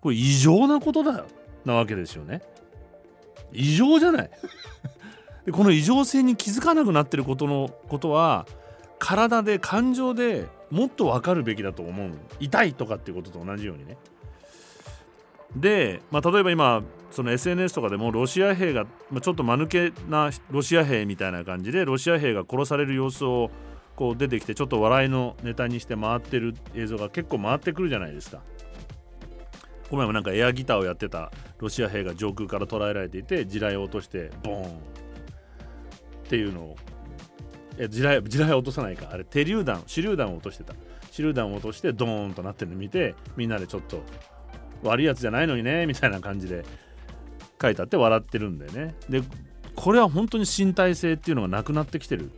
[0.01, 1.25] これ異常なことだ
[1.65, 2.41] なわけですよね。
[3.51, 4.29] 異常じゃない
[5.45, 8.45] でこの異常性に気づかなくなってることのことは
[8.99, 13.97] 体で感情でもっと分かるべきだと思う痛いとかっていうことと同じようにね
[15.55, 23.49] で、まあ、例えば今その SNS とかでもロシア兵が、まあ、ちょっと間抜けなロシア兵みたいな感じでロシア兵が殺される様子を
[23.95, 28.41] こう出てきてちょっと笑いのネタにして回ってる映像が結構回ってくるじゃないですか。
[29.89, 34.69] この前もなんかエアギターをやってたロシア兵が上空から捉えられていて地雷を落としてボーン。
[34.69, 34.71] っ
[36.29, 36.75] ていうのを
[37.79, 39.09] え地雷地雷落とさないか。
[39.11, 40.75] あれ手榴弾手榴弾を落としてた。
[41.11, 44.03] 手榴弾を落としてドーンとなってるの見てみんなでちょっと
[44.83, 46.63] 悪いやつじゃないのにねみたいな感じで
[47.59, 48.95] 書いてあって笑ってるんだよね。
[49.09, 49.23] で
[49.75, 52.31] これは本当に身体性っていうのがなくなってきてる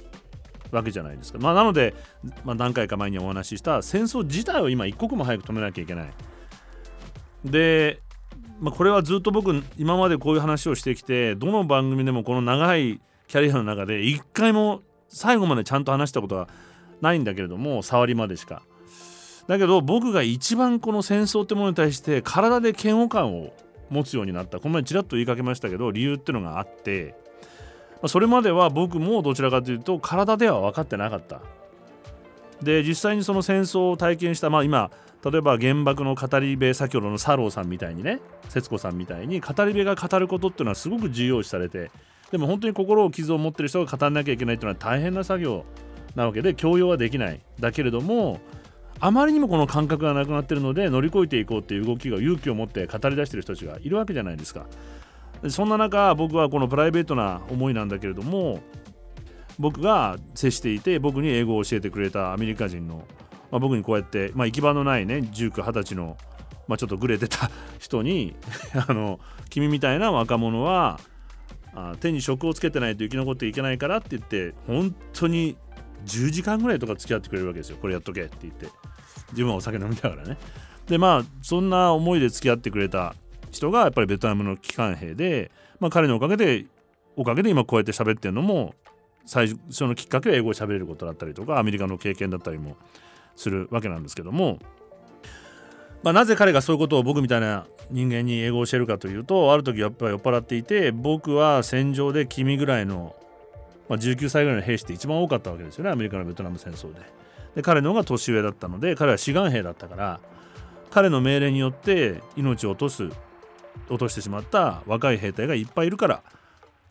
[0.72, 1.94] わけじゃないですか、まあ、なので、
[2.46, 6.14] まあ、何回か前にお話しした戦争自体を今一刻も早く止めなきゃいけない。
[7.46, 8.00] で、
[8.60, 16.48] まあ、これはずっと僕今までこういう話をしてきてどの番組でもこの長いキャリアの中で一回も最後までちゃんと話したことは
[17.02, 18.62] ないんだけれども触りまでしか。
[19.48, 23.54] だけど僕が一番この戦争ってものに対して体で嫌悪感を
[23.90, 27.16] 持つようになったこの前ちらっと言いかけましたけど理由っていうのがあって
[28.08, 31.42] それまでは僕もどちらかというと体では分かってなかった
[32.62, 34.92] で実際にその戦争を体験したまあ今
[35.24, 41.92] 例えば原爆の語り部先ほどの佐郎さんみたいにね節子さんみたいに語り部が語ることっていうのはすごく重要視されて
[42.32, 45.66] でも本当に心を傷を持ってる人が語らなきゃいけないっていうのは大変な作業
[46.16, 47.40] なわけで強要はできない。
[47.60, 48.40] だけれども
[49.00, 54.66] あまりにもこの感覚がなくなってるので乗り越えていこうっていう動きが勇気を持って語り出してる人たちがいるわけじゃないですか。
[55.50, 58.60] そんな中僕はこのプライベートな思いなんだけれども
[59.58, 63.06] 僕が接していて僕に英語を教えてくれたアメリカ人の
[63.52, 66.18] まあ、僕にこうやって、まあ、行き場のないね19、20歳の、
[66.68, 68.36] まあ、ちょっとグレてた 人に
[68.88, 71.00] あの君みたいな若者は
[71.74, 75.58] あ手に職をつけてないと生き残っていけないからって言って本当に
[76.06, 77.78] 10時間ぐらいとか付き合ってくれるわけですよ。
[77.80, 78.68] これやっとけって言って。
[79.32, 80.38] 自分はお酒飲みながらね。
[80.88, 83.16] でまあそんな思いで付き合ってくれた
[83.52, 86.66] 人がやっぱりベトナムの機関兵で、まあ、彼のおかげで
[87.16, 88.76] おかげで今こうやって喋ってるのも
[89.26, 92.76] 最初のきっかけは英語を喋れることだったりとかアメリカの経験だったりも
[93.42, 94.60] するわけなんですけども、
[96.04, 103.16] まあ、なぜ彼がそういうことを僕みたいな人間に英語を教えるかというとある時やっぱり酔っ払っていて僕は戦場で君ぐらいの、
[103.90, 107.02] まあ、19歳ぐらいの兵士って一番多かったわけですよねアメリカのベトナム戦争で。
[107.56, 110.20] で彼の方が年上だったので彼は志願兵だったから
[110.90, 113.10] 彼の命令によって命を落とす
[113.90, 116.24] 落としてしまった若い兵隊がいっぱいいるから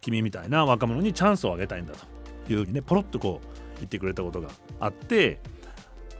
[0.00, 1.94] 君みたいな若者にチャンスをあげたいんだ
[2.46, 4.48] というふうにねポロッとこう言ってくれたことが
[4.80, 5.40] あって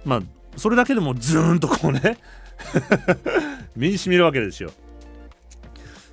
[0.05, 0.23] まあ
[0.57, 2.19] それだけでもズーンとこうね
[3.77, 4.73] 身にしみるわけですよ。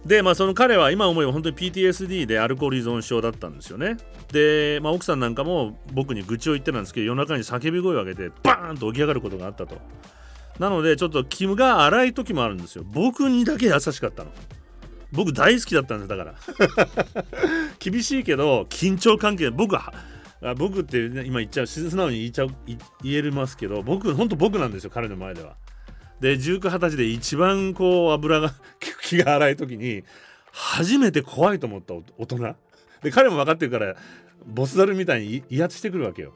[0.05, 3.97] でまあその彼は今思えば本当に PTSD でアルコール依存症だったんですよね。
[4.31, 9.77] で、まあ、奥さんなんかも僕に愚痴を言ってたんですけど夜中に叫び声を上げてバーンと起き上がることがあったと。
[10.59, 12.85] なのでちょっと気が荒い時もあるんですよ。
[12.85, 14.31] 僕にだけ優しかったの。
[15.11, 16.35] 僕大好きだったんですだから
[17.79, 19.93] 厳しいけど緊張関係僕は
[20.57, 22.49] 僕って、ね、今言っちゃう素直に言っちゃう
[23.03, 25.55] 言えますけど僕本当僕なんですよ彼の前では。
[26.19, 28.53] で1920歳で一番こう油が
[29.03, 30.03] 気が荒い時に
[30.51, 32.55] 初めて怖いと思った大人。
[33.01, 33.95] で彼も分かってるから
[34.45, 36.33] ボスザルみたいに威圧してくるわけよ。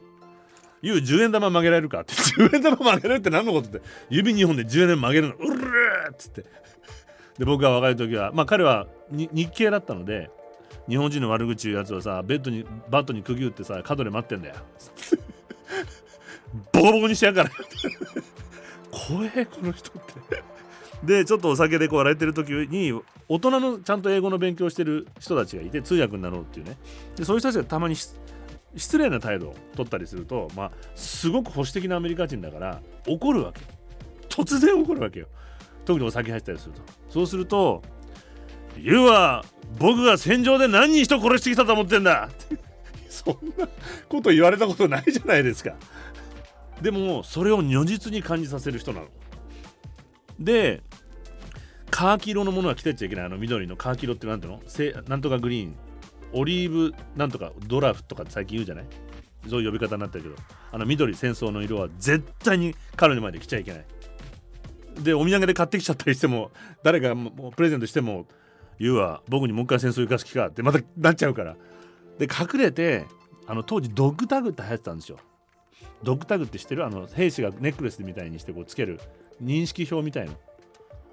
[0.82, 2.14] 言う10円玉曲げられるかって。
[2.38, 3.82] 10円玉曲げられるって何のことって。
[4.10, 5.34] 指2本で10円曲げるの。
[5.34, 6.44] うるーっつって。
[7.38, 10.30] で僕が若い時はまあ彼は日系だったので
[10.88, 14.54] 日本人の悪口言うやつはさベッドにバットに釘打ってさ角で待ってんだよ。
[16.72, 17.50] ボコボコにしてやから
[18.90, 20.42] 怖えこの人って。
[21.02, 22.92] でちょっとお酒でこう笑えてる時に
[23.28, 26.76] 大人のちゃんと英語の勉強してる人たちがいて通訳になろうっていうね。
[27.16, 33.60] でそういう人たちがたまに失礼な態度を取ったりするとまあすごく保守的なアメリカ人だから怒るわけ
[34.28, 35.26] 突然怒るわけよ。
[35.84, 36.82] 特にお酒入ったりすると。
[37.08, 37.82] そうすると
[38.78, 39.44] 「言うは
[39.78, 42.28] 僕が戦場で何人人殺してきたと思ってんだ!
[43.08, 43.68] 」そんな
[44.08, 45.74] こと言われたことないじゃないですか。
[46.80, 49.06] でもそれを如実に感じさせる人なの。
[50.40, 50.82] で
[51.90, 53.24] カーキ色のものは着てっちゃいけない。
[53.26, 54.62] あの緑のカーキ色って何ていうの？
[54.66, 55.76] せなんとかグリーン。
[56.32, 58.86] オリーブなんとかドラフとか最近言うじゃない？
[59.48, 60.36] そういう呼び方になってるけど。
[60.72, 63.84] あの緑戦争の色は絶対に彼の前で着ちゃいけない。
[65.00, 66.50] でお土産で買ってきちゃったりしても
[66.82, 68.26] 誰がもうプレゼントしても
[68.78, 69.22] 言うわ。
[69.28, 71.56] 僕にもう一回戦争行かす気かってまたなっちゃうから。
[72.18, 73.06] で隠れて
[73.46, 75.18] あの当時ドッグタグって流行ってたんですよ。
[76.02, 76.84] ドッグタグって知ってる？
[76.84, 79.00] あの兵士がネックレスみたいにしてこうつける
[79.42, 80.32] 認識表みたいな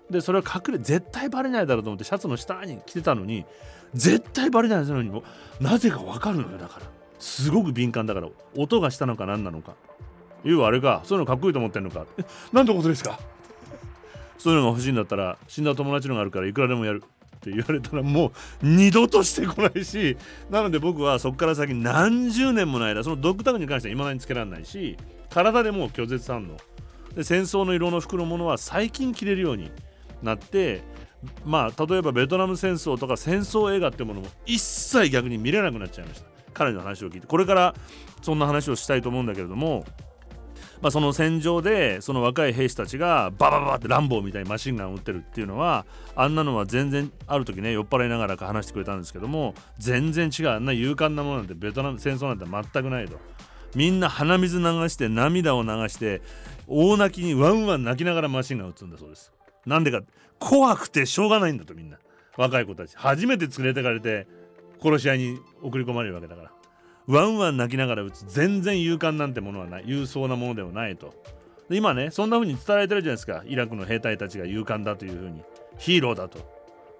[0.09, 3.45] でそれを隠れ絶対バレないだろうと思ってシャツの下に着てたのに
[3.93, 5.23] 絶対バレないのにも
[5.61, 6.85] なぜか分かるのよだから。
[7.19, 8.29] すごく敏感だから。
[8.55, 9.75] 音がしたのか何なのか。
[10.43, 11.01] 言うあれか。
[11.03, 12.05] そういうのかっこいいと思ってんのか。
[12.53, 13.19] 何てことですか？
[14.37, 17.03] そういうのが欲しいんだったら死んだ友達のがあるからいくらでもやる。
[17.39, 20.17] って言われたらもう二度としてこないし
[20.49, 24.97] なので僕はそこから先何十年もの間そのドッグタグに関してはいまだにつけられないし
[25.29, 26.57] 体でもう拒絶反応。
[27.15, 29.71] で戦争の色の服のものは最近着れるように
[30.21, 30.81] なって
[31.45, 36.27] まあ例えばベトナム戦争とか戦争映画ってものも一切逆に見れなくなっちゃいました。
[36.53, 37.75] 彼の話を聞いてこれから
[38.21, 39.85] そんな話をしたいと思うんだけれども
[40.81, 53.19] まあ、その戦場でその若い兵士たちがバババってランボーみたいにマシンガンを撃ってるっていうのはあんなのは全然ある時ね酔っ払いながらか話してくれたんですけども全然違うあんな勇敢なものなんてベトナム戦争なんて全くないと。
[53.75, 56.23] みんな鼻水流して涙を流して
[56.67, 59.31] 大泣きにワンワン泣きながらマシンガンを撃つんだそうです。
[59.65, 60.01] なんでか
[60.39, 61.97] 怖くてしょうがないんだとみんな。
[62.37, 64.25] 若い子たち初めて連れてかれて
[64.81, 66.51] 殺し合いに送り込まれるわけだから。
[67.09, 71.15] ワンワン泣きながら撃つ全然勇敢なんてものはない勇壮なものではないと。
[71.71, 73.43] 今ねそんな風に伝えられてるじゃないですか。
[73.47, 75.41] イラクの兵隊たちが勇敢だという風に。
[75.79, 76.39] ヒーローだと。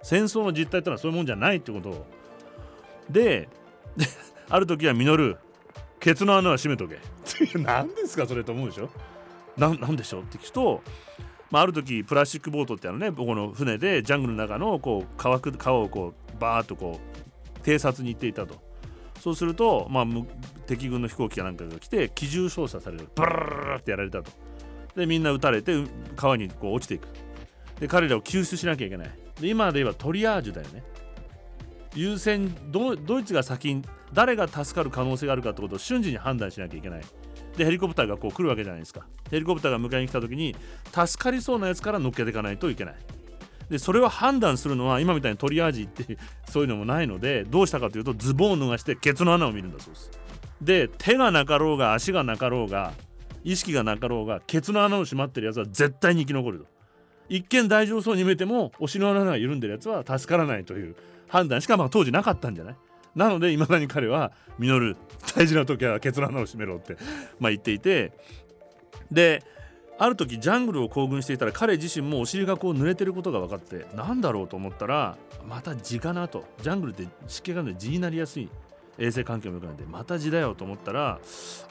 [0.02, 2.06] 戦争の実態ってのはそういうもんじゃないってことを。
[3.08, 3.48] で
[4.50, 5.36] ある時は実る。
[6.00, 6.98] ケツの穴は閉めとけ。
[7.56, 8.90] 何ですかそれと思うでしょ。
[9.56, 10.22] 何でしょう。
[10.22, 10.82] って聞くと
[11.52, 18.69] まあ、ある時プラスチックボートってあのね僕の船でジャングルの中のこう川川をこうバーッとこう偵察に行っていたと。
[19.20, 20.06] そうすると、まあ、
[20.66, 23.08] 敵軍の飛行機かなんかが来て機銃操作される。
[23.14, 23.30] ブル
[23.74, 24.32] ルってやられたと。
[24.96, 25.84] でみんな撃たれて
[26.16, 27.06] 川にこう落ちていく。
[27.78, 29.10] で彼らを救出しなきゃいけない。
[29.40, 30.82] で今で言えばトリアージュだよね。
[31.94, 37.02] 優先ドイツが先に誰が助かる可能性があるかってことを瞬時に判断しなきゃいけない。
[37.56, 39.06] でヘリコプターがこう来るわけじゃないですか。
[39.30, 40.56] ヘリコプターが迎えに来た時に
[40.92, 42.94] 助かりそうなやつから乗っけていかないといけない。
[43.70, 46.18] でそれを判断するのは今みたいにトリアージって
[46.50, 50.10] そういうのもないのでどうしたかというとズボンを脱がしてケツの穴を見るんだそうです。
[50.60, 52.92] で手がなかろうが足がなかろうが
[53.44, 56.66] 意識がなかろうがケツの穴を閉まってるやつは絶対に生き残ると。
[57.30, 60.96] 一見大丈夫そうに見えてもお尻の穴が緩んでるやつは助からないという
[61.28, 62.76] 判断しかまあ当時なかったんじゃない？
[63.14, 64.96] なのでいまだに彼は「実
[65.36, 66.96] 大事な時はケツの穴を閉めろ」って
[67.38, 68.12] まあ言っていて。
[69.12, 69.42] で
[70.00, 76.46] ある時ジャングルを行軍していたら彼自身もお尻がこう濡れてることが分かって何だろうと思ったらまた地かなと。
[76.62, 78.48] ジャングルって湿気がで地になりやすい。
[78.98, 81.20] 衛生環境も良くないんでまた地だよと思ったら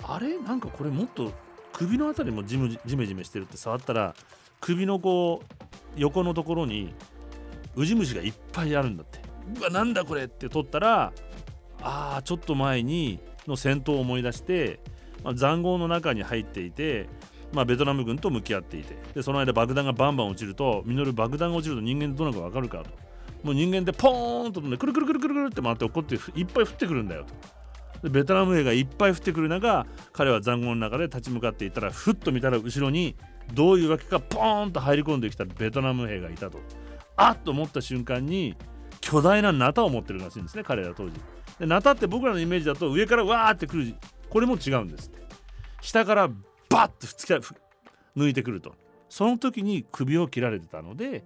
[0.04, 0.38] あれ？
[0.38, 1.32] なんかこれもっと
[1.74, 4.14] 首の辺りもジムジメジメしてるって触ったら
[4.62, 5.54] 首のこう
[5.98, 6.94] 横のところに
[7.76, 9.20] ウジ虫がいっぱいあるんだって。
[9.60, 11.14] うわなんだこれって取ったら
[11.82, 14.80] あーちょっと前にの戦闘を思い出して、
[15.24, 17.10] まあ、塹壕の中に入っていて、
[17.52, 22.92] まあ、ベトナム軍と向き合っていてでその間爆弾がバンバン落ちるとミノル爆弾が落ちると人間どうなるか分かるかと。
[23.44, 27.26] もう人間でポーンと飛んでくるくるくるくるくるって回って怒っていっぱい降ってくるんだよ
[28.02, 28.08] と。
[28.08, 33.16] でベトナム兵がいっぱい降ってくる中彼は塹壕の中で立ち向かっていたらふっと見たら後ろに
[33.54, 36.60] どういうわけかポーンと入り込んできたベトナム兵がいたと。
[37.16, 38.56] あっと思った瞬間に
[39.02, 41.14] 巨大なナタを持ってるらしいんですね彼ら当時。
[41.60, 43.96] でナタって僕らのイメージだと上からわーってくる
[44.30, 45.20] これも違うんですって。
[45.82, 46.30] 下から
[46.70, 47.48] バッとき
[48.16, 48.76] 抜いてくると。
[49.10, 51.26] その時に首を切られてたので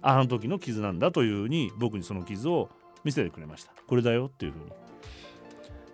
[0.00, 2.70] あの時の傷なんだというふうに僕にその傷を
[3.02, 3.72] 見せてくれました。
[3.86, 4.70] これだよっていうふうに。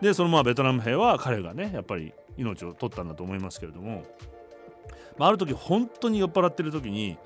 [0.00, 4.04] でそのまあベトナム兵は彼がねやっぱり命を取ったんだと思いますけれども、
[5.18, 7.18] まあ、ある時本当に酔っ払ってる時に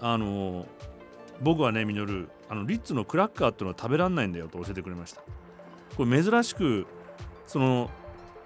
[0.00, 0.66] あの
[1.40, 5.22] 僕はねミノルあのリッツのクラッカーっていうのは食べらんないんだよと教えてくれました。
[5.96, 6.86] これ珍しく
[7.46, 7.90] その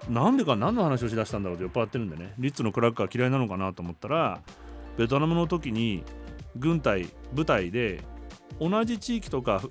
[0.09, 2.33] なんでか何の話をしだしたんだろうと酔っ払ってるんでね。
[2.37, 4.41] リッツのクラッカー嫌いなのかなと思ったら
[4.97, 6.03] ベトナムの時に
[6.55, 8.01] 軍隊部隊で
[8.59, 9.61] 同じ地域とか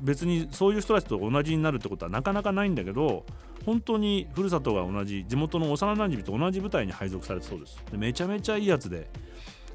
[0.00, 3.24] 別にそういう人たちと同じになるってことはなかなかないんだけど
[3.64, 7.82] 本当にふるさとが同じ地元の幼なじみと同じ部隊に配属されてそうです。
[7.90, 9.08] でめちゃめちゃいいやつで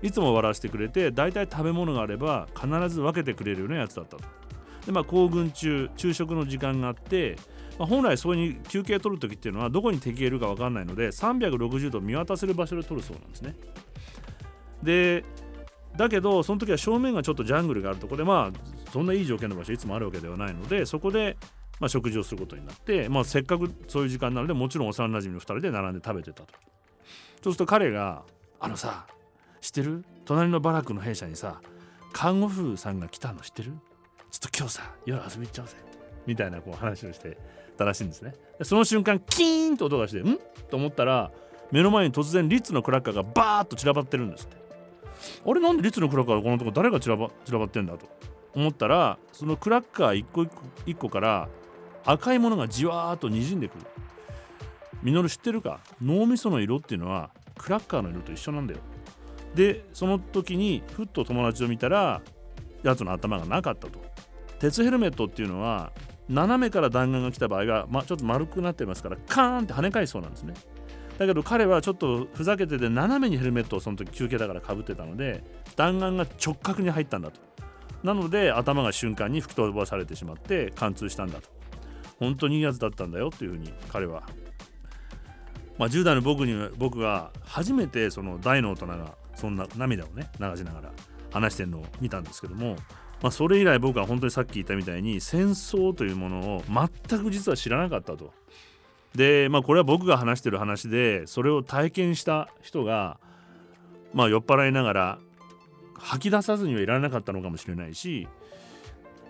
[0.02, 4.24] いつも笑わせてくれて大体食べ物があれば必ず分けてくれるようなやつだったと。
[4.86, 7.38] でまあ行軍中昼食の時間があって、
[7.78, 13.56] まあ、本来そこに休憩取る時っていうのはどこに敵がいるか分かんないので360度見渡せる場所で取るそうなんですね。
[14.82, 15.24] で
[15.96, 21.38] だけどその時は正面がちょっとジャングルがあるとこでまあそんないい条件の場所いつもあるわけではないのでそこで
[21.80, 26.54] まあ食事をすることになって、まあ、せっかくそういう時間なのでもちろん幼なじみの2人で並んで食べてたと。
[27.42, 28.24] そうすると彼が
[28.60, 29.08] 「あのさ
[29.62, 30.06] 知ってる？
[30.26, 31.62] 隣のバラックの弊社にさ
[32.14, 33.72] 看護婦さんが来たの知ってる？
[34.32, 35.76] ちょっと今日さ夜遊び行っちゃおうぜ」
[36.28, 37.38] みたいなこう話をして
[37.78, 38.34] たらしいんですね。
[38.64, 40.38] その瞬間キーンと音がして「ん?」
[40.70, 41.32] と思ったら
[41.72, 44.58] 目の前に突然リッツのクラッカーがバーッと散らばってるんですって。
[45.50, 48.08] あれなんでリッツのクラッカーがこのとこ誰が散らば散らばってんだと
[48.56, 51.50] 思ったらそのクラッカー一個一個一個から
[52.06, 53.86] 赤いものがじわーっとにじんでくる。
[55.04, 55.80] ミノル知ってるか？
[56.02, 58.80] 脳みその色っていうのはクラッカーの色と一緒なんだよ。
[59.54, 62.22] でその時にふっと友達を見たら
[62.84, 64.00] やつの頭がなかったと。
[64.60, 65.92] 鉄ヘルメットっていうのは
[66.30, 70.54] 斜めから弾丸が来た場合は、ま、ちょっと丸くなってますからカーンって跳ね返しそうなんですね。
[71.18, 75.44] だけど彼はちょっとふざけてて斜めにヘルメットをその時休憩だからかぶってたので
[75.76, 77.40] 弾丸が直角に入ったんだと。
[78.04, 81.50] なので頭が瞬間に吹き飛ばされてしまって貫通したんだと。
[82.20, 84.24] 本当にいいやつだったんだよというふうに彼は、
[85.78, 90.92] まあ、10代の僕に僕が初めてその大の大人がそんな涙をね流しながら
[91.32, 92.76] 話してるのを見たんですけども、
[93.22, 98.34] まあ、それ以来僕は本当にさっき言ったみたいに戦争というものを全く実は知らなかったと。
[99.16, 103.20] でまあこれは僕が話してる話でそれを体験した人が
[104.14, 105.20] まあ酔っ払いながら
[105.96, 108.28] 吐き出さずにはいられなかったのかもしれないし、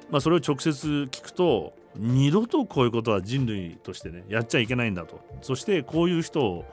[0.09, 6.65] まあ、それを直接聞くと二度とこういうことは人類としてねやっちゃいけないんだとそしてこういう人を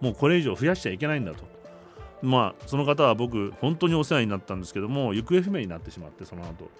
[0.00, 1.44] もうこれ以上増やしちゃいけないんだと
[2.22, 6.70] まあその方は僕本当にお世話になったんですけども行方不明になってしまってその後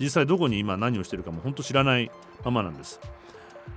[0.00, 2.10] 実際どこに今何をしてるかも本当知らない
[2.44, 3.00] ままなんです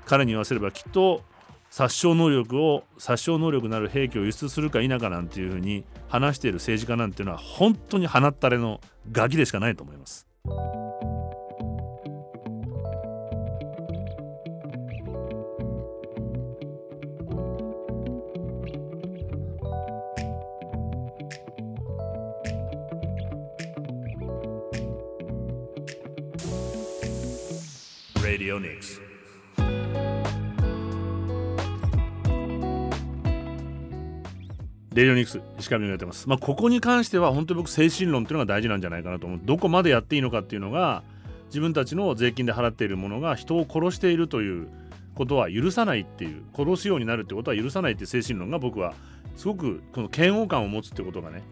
[0.06, 1.24] 彼に言わせればきっと
[1.70, 10.28] 殺傷能力を殺傷能力のある兵器を輸出するか否かなんていうふうに話している政治家なんていうのは本当に鼻ったれのガキでしかないと思います。
[34.94, 36.28] レディオニクス石上がやってます。
[36.28, 39.40] まあ、ここに関しては本当に僕精神論っていうのが大事なんじゃないかなと思う。
[39.42, 41.04] どこまでやっていいのかっていうのが
[41.46, 44.68] 自分たちの税金で払っているものが人を殺しているという
[45.16, 48.94] ことは許さないっていう殺すようになるってことは許さないっていう精神論が僕は
[49.36, 51.44] すごくこの嫌悪感を持つってことがね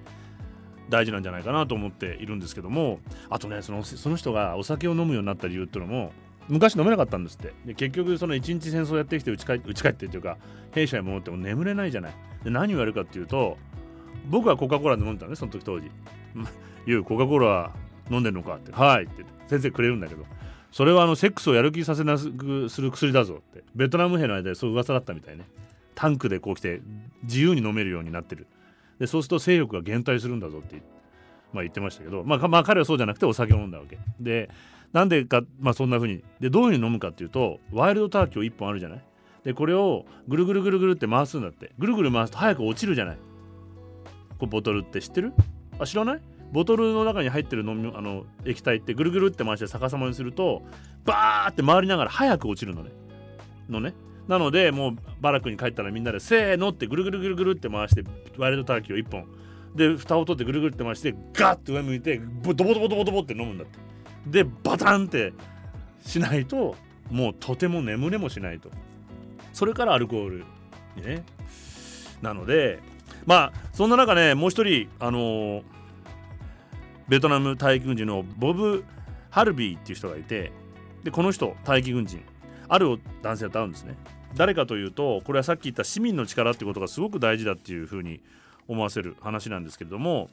[0.89, 2.99] 大事なんじゃないかなと思っているんですけども
[3.29, 6.11] あとねそのその人がお酒を飲むようになった理由っていうのも
[6.49, 7.53] 昔飲めなかったんですって。
[7.65, 10.37] で結局その一日戦争やってきて打ち帰打ち帰ってっていうか
[10.71, 12.13] 兵舎に戻っても眠れないじゃない。
[12.43, 13.57] で何をやるかっていうと
[14.27, 15.89] 僕はコカ・コーラで飲んでたねその時当時
[16.85, 17.71] 「言うコカ・コーラ
[18.09, 20.25] 飲んでんのか?」って「はい」って先生くれるんだけど。
[20.71, 23.63] それはあのセックスをやる気させなくする薬だぞって。
[23.73, 25.47] ベトナム兵の間でそう噂だったみたいね。
[25.95, 26.81] タンクでこう来て
[27.23, 28.45] 自由に飲めるようになってる。
[28.99, 30.79] でそうすると性欲が減退するんだぞって
[31.53, 33.97] まあ、言ってましたけど、まあ、まあ彼はそうじゃなくてお酒を飲んだわけ。
[34.19, 34.49] で
[34.93, 36.23] なんでか、まあ、そんな風に。
[36.39, 39.03] でどういうふうに飲むかっていうとワイルドターキーを1本あるじゃない？
[39.43, 41.71] でこれをぐるぐるぐるぐるって回すんだって。
[41.77, 43.17] ぐるぐる回すと早く落ちるじゃない？
[44.39, 45.33] これボトルって知ってる？
[45.79, 46.21] あ知らない？
[46.51, 50.63] ボトルの中に入ってる飲みあの液体ってぐるぐるって回して逆さまにすると
[51.05, 52.89] バーって回りながら早く落ちるのね。
[53.69, 53.93] のね。
[54.27, 58.03] なのでもうバラクに帰ったらみんなでせーのってぐるぐるぐるぐるって回して
[58.37, 59.25] ワイルドターキーを1本。
[59.75, 63.88] で蓋を取ってぐるぐるって回してガッて上向いてドボドボドボドボって飲むんだって。
[64.25, 65.33] でバタンって
[66.05, 66.75] しないと
[67.09, 68.69] もうとても眠れもしないと。
[69.53, 70.45] それからアルコール
[70.95, 71.23] にね。
[72.21, 72.79] なので
[73.25, 75.63] まあそんな中ねもう一人あのー、
[77.07, 78.83] ベトナム大気軍人のボブ・
[79.29, 80.51] ハルビーっていう人がいて
[81.03, 82.21] でこの人大気軍人。
[82.71, 83.95] ある男性と会うんですね。
[84.35, 88.21] 誰かというとこれはさっき言った市民の力ってことがすごく大事だっていうふうに
[88.67, 90.29] 思わせる話なんですけれども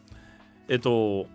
[0.68, 1.26] えっと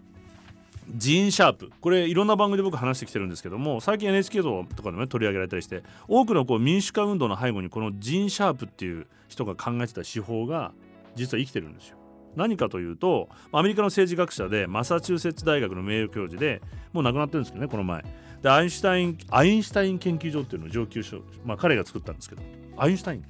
[0.93, 10.73] ジーン・シャープこれいろんな番組で僕話してきてるんですけども最近 NHK とかでも、ね、取り上げられたりして多くのこう民主化運動の背後にこのジーン・シャープっていう人が考えてた手法が
[11.15, 11.97] 実は生きてるんですよ。
[12.35, 16.61] 何かというとアメリカの政治学者でマサチューセッツ大学の名誉教授で
[16.93, 18.05] もう亡くなってるんですけどねこの前。
[18.41, 22.41] でアインシュタインアインシュタイン研究所っていうのを上級所、まあ、彼が作ったんですけど
[22.77, 23.25] アインシュタイン。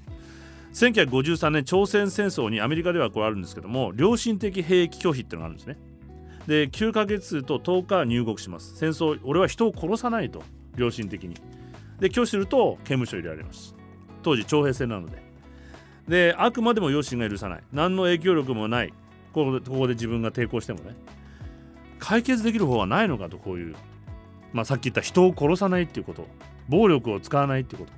[0.74, 5.78] 1953年朝鮮戦争にアメリカではこれあるんですけども良心的兵役拒否っていうのがあるんですね。
[6.52, 8.76] で9ヶ月と10日入国します。
[8.76, 10.44] 戦争俺は人を殺さないと
[10.76, 11.36] 良心的に。
[12.02, 13.74] で拒否すると刑務所入れられます。
[14.22, 15.24] 当時徴兵制なので。
[16.10, 17.64] であくまでも養子が許さない。
[17.72, 18.92] 何の影響力もない。
[19.32, 20.94] ここで自分が抵抗してもね。
[22.00, 23.76] 解決できる方はないのかとこういう、
[24.52, 26.28] まあ、さっき言った人を殺さないっていうこと。
[26.68, 27.94] 暴力を使わないっていうこと、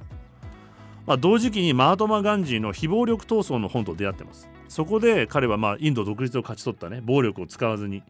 [1.08, 4.48] まあ、同時期にマートマ・ガンジーの非暴力闘争の本と出会ってます。
[4.70, 7.02] そこで彼はまあインド独立を勝ち取ったね。
[7.02, 8.04] 暴力を使わずに。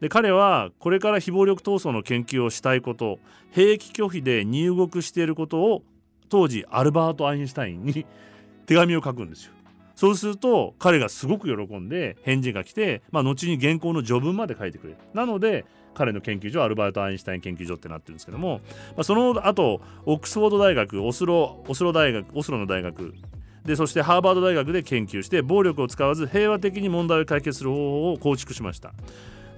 [0.00, 3.18] で彼はこれから非暴力闘争の研究をしたいこと
[3.50, 5.82] 兵役拒否で入国していることを
[6.28, 8.04] 当時アルバート・アインシュタインに
[8.66, 9.52] 手紙を書くんですよ。
[9.94, 14.98] そうすると彼がすごく喜んで返事が来て、まあ、後に原稿の序文まで書いてくれる。
[15.14, 23.14] なので彼の研究所アルバート・アインシュタイン研究所ってなってるんですけども、まあ、その後オックスフォード大学オスロオスロ大学オスロの大学
[23.64, 28.92] でそしてハーバード大学で研究して暴力を使わず平和的に問題を解決する方法を構築しました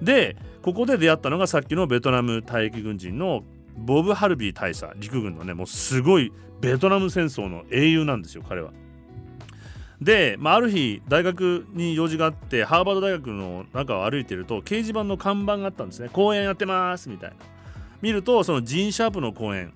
[0.03, 3.43] でここで出会ったのがさっきのベトナム退役軍人の
[3.77, 8.73] ボブ・ハルビー大佐陸軍のねもうすごいベトナム戦争の英雄なんですよ彼は。
[10.01, 16.09] で、まあ、ある日大学に用事があってハーバード大学の中を歩いてると掲示板の看板があったんですね。
[16.13, 17.37] 公演やってますみたいな。
[18.01, 19.73] 見るとそのジーン・シャープの公演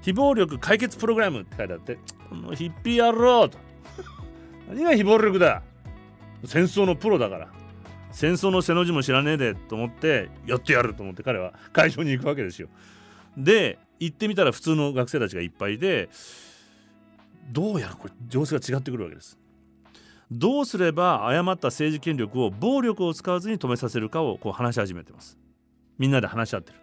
[0.00, 1.98] 非暴力解決プログラムって書いてあって
[2.30, 3.58] このヒッピー野郎と。
[4.68, 5.62] 何が非暴力だ。
[6.44, 7.48] 戦争のプロだから。
[8.16, 12.68] 戦争の背の字も知らねえでと思ってやってやると思って彼は会場に行くわけですよ。
[13.36, 16.08] で行ってみたら普通の学生たちがいっぱいで
[17.52, 19.38] どうやらこれ情勢が違ってくるわけです。
[20.30, 25.36] どうすれば誤った政治権力を暴力を使わずに止めさせるかをこう話し始めてます。
[25.98, 26.78] みんなで話し合ってる。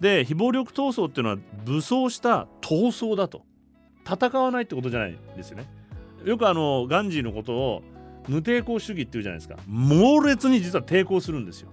[0.00, 3.44] で非暴力闘争っていうのは武装した闘争だと。
[4.10, 5.68] 戦わないってことじゃないんですよね。
[6.24, 7.82] よくあのガンジーのことを
[8.28, 9.56] 無抵抗主義っていうじゃないですか。
[9.66, 11.70] 猛烈に実は抵抗するんですよ。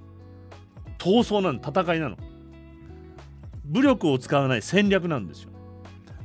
[0.98, 2.18] 闘争なの戦いなの。
[3.66, 5.50] 武力を使わない戦略なんですよ。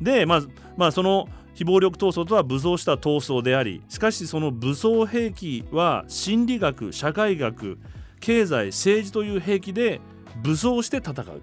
[0.01, 0.43] でまあ
[0.77, 7.79] まあその非暴力闘争とは武装した闘争でありしかしその武装兵器は心理学社会学
[8.21, 10.01] 経済政治という兵器で
[10.43, 11.43] 武装して戦う。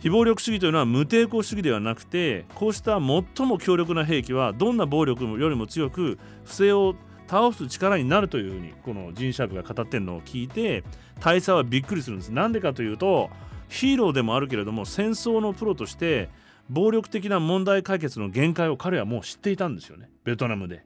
[0.00, 6.94] 非暴力主義というのは無抵抗主義ではなくてこうした最も強力な兵器はどんな暴力よりも強く不正を
[7.28, 10.82] 倒す力になるというふうにこのジン・シャープが語ってるのを聞いて
[11.20, 13.30] 大佐はびっくりするんですなんでかというと
[13.68, 16.30] ヒーローでもあるけれども戦争のプロとして
[16.70, 20.84] 暴力的な問題解決の限界を彼はもう知っていたんですよねベトナムで。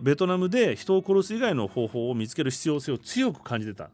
[0.00, 3.90] ベトナムで人を殺す以外の方法を見つける必要性を強く感じてた。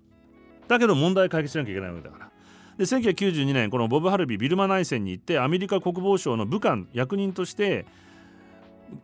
[0.67, 2.31] だけど問題解決しなきゃいけないわけだから。
[2.79, 7.85] で1992年このボブ・ハルビビルマ内戦に行ってアメリカ国防省の武官役人として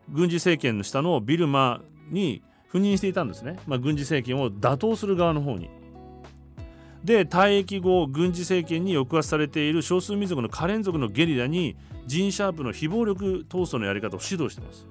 [0.09, 2.43] 軍事政権の下のビルマに
[2.73, 5.71] 赴任していたんですね、まあ、軍事政権を打倒する側の方に。
[7.05, 11.77] で退役後軍事政権に抑圧されている少数民族のカレン族のゲリラに
[12.07, 14.87] ジン・シャープの非暴力闘争のやり方を指導してます。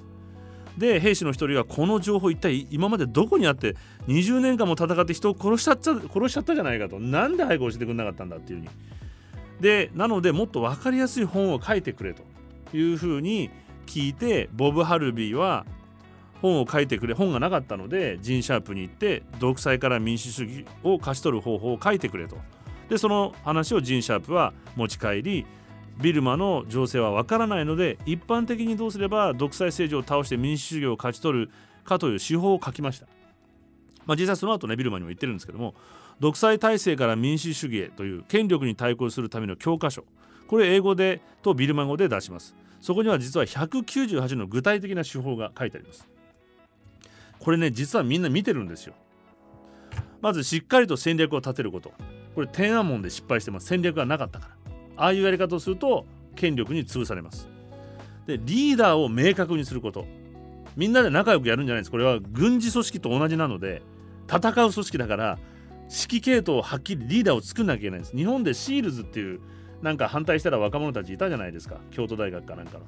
[0.77, 3.75] で兵士の一人がこの情報一体今までどこにあって
[4.07, 8.69] 20年間も戦って人を殺しちゃった殺しちゃったじゃないかとなんで早く教えてくれなかったんだっていうふうに
[9.61, 12.23] でなのでもっと分かりやすい本を書いてくれと
[12.75, 13.49] いうふうに
[13.85, 15.65] 聞いてボブ・ハルビーは
[16.41, 22.37] 本を書いてくれ本がなかったのでジン・シャープに行って独裁から民主主義を勝ち取る方法を書いてくれと。
[22.89, 25.45] でその話をジン・シャープは持ち帰り
[25.97, 31.51] ビルマの情勢はわからないので一般的にどうすれば独裁政治を倒して民主主義を勝ち取る
[31.83, 33.07] かという手法を書きました、
[34.05, 35.73] まあ、実際その後ねビルマにも言ってるんですけども
[36.19, 40.05] 独裁体制から民主主義へという権力に対抗するための教科書。
[40.47, 42.55] これ英語でとビルマ語で出します。
[42.79, 46.07] そこには実は198の具体的な手法が書いてあります。
[47.45, 48.95] これね実はみんな見てるんですよ。
[50.19, 51.93] まずしっかりと戦略を立てること。
[52.33, 53.67] これ天安門で失敗してます。
[53.67, 54.55] 戦略がなかったから。
[54.97, 57.47] ああいうやり方をすると権力に潰されます。
[58.25, 60.07] でリーダーを明確にすること。
[60.75, 61.91] みんなで仲良くやるんじゃないです。
[61.91, 63.83] これは軍事組織と同じなので
[64.27, 65.37] 戦う組織だから
[65.83, 68.17] 指揮系統をはっきりリーダーを作んなきゃいけないんです。
[68.17, 69.39] 日本でシールズっていう
[69.83, 71.77] なんか反対したら若者たちいたじゃないですか。
[71.91, 72.85] 京都大学かなんかの。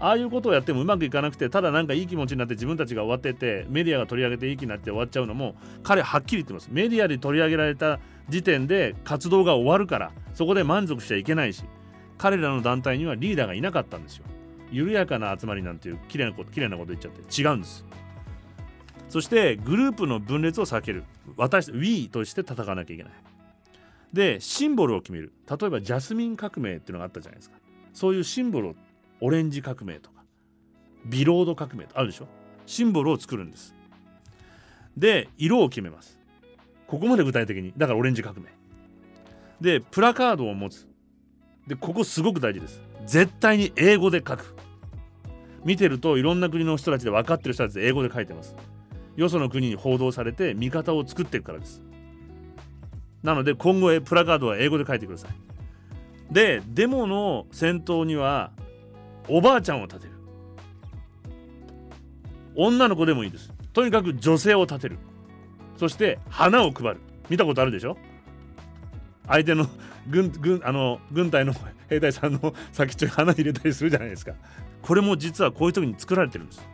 [0.00, 11.64] ああいうことをやってもうまくいかなくてただなんかいい気持ちになって自分たちが終わっててメディアが取り上げていい気になって終わっちゃうのも彼はっきり言ってますメディアで取り上げられた時点で活動が終わるからそこで満足しちゃいけないし
[12.18, 14.24] 彼らの団体にはリーダーがいなかったんですよ。
[14.70, 17.84] 緩やかな集まりなんていう綺麗なこと綺麗なこと言っちゃって違うんです。
[19.08, 21.04] そしてグループの分裂を避ける。
[21.36, 23.12] 私 We として戦わなきゃいけない。
[24.12, 25.32] でシンボルを決める。
[25.48, 27.56] 例えばジャスミン革命っていうのがあったじゃないですか。
[27.92, 28.74] そういうシンボルを
[29.24, 30.22] オレンジ革命とか
[31.06, 32.26] ビロード革命とあるでしょ？
[32.66, 33.74] シンボルを作るんです。
[34.98, 36.18] で色を決めます。
[36.86, 37.72] ここまで具体的に。
[37.74, 38.42] だからオレンジ革命。
[39.62, 40.86] でプラカードを持つ。
[41.66, 42.82] でここすごく大事です。
[43.06, 44.54] 絶対に英語で書く。
[45.64, 48.54] 見てるといろんな国の人たちで分かってる人たちで英語で書いてます。
[49.16, 51.80] よその国に報道されて味方を作っていくからです。
[53.22, 55.30] なので今後プラカードは英語で書いてください。
[56.30, 58.52] でデモの先頭には
[59.28, 60.12] おばあちゃんを立てる。
[62.56, 63.52] 女の子でもいいです。
[63.72, 64.98] とにかく女性を立てる。
[65.76, 67.00] そして花を配る。
[67.28, 67.96] 見たことあるでしょ？
[69.26, 69.66] 相手の
[70.08, 71.54] 軍軍あの軍隊の
[71.88, 74.34] 兵隊さんの先っちょに花入れたりするじゃないですか。
[74.82, 76.66] これも実はこういう時に作られてるんです。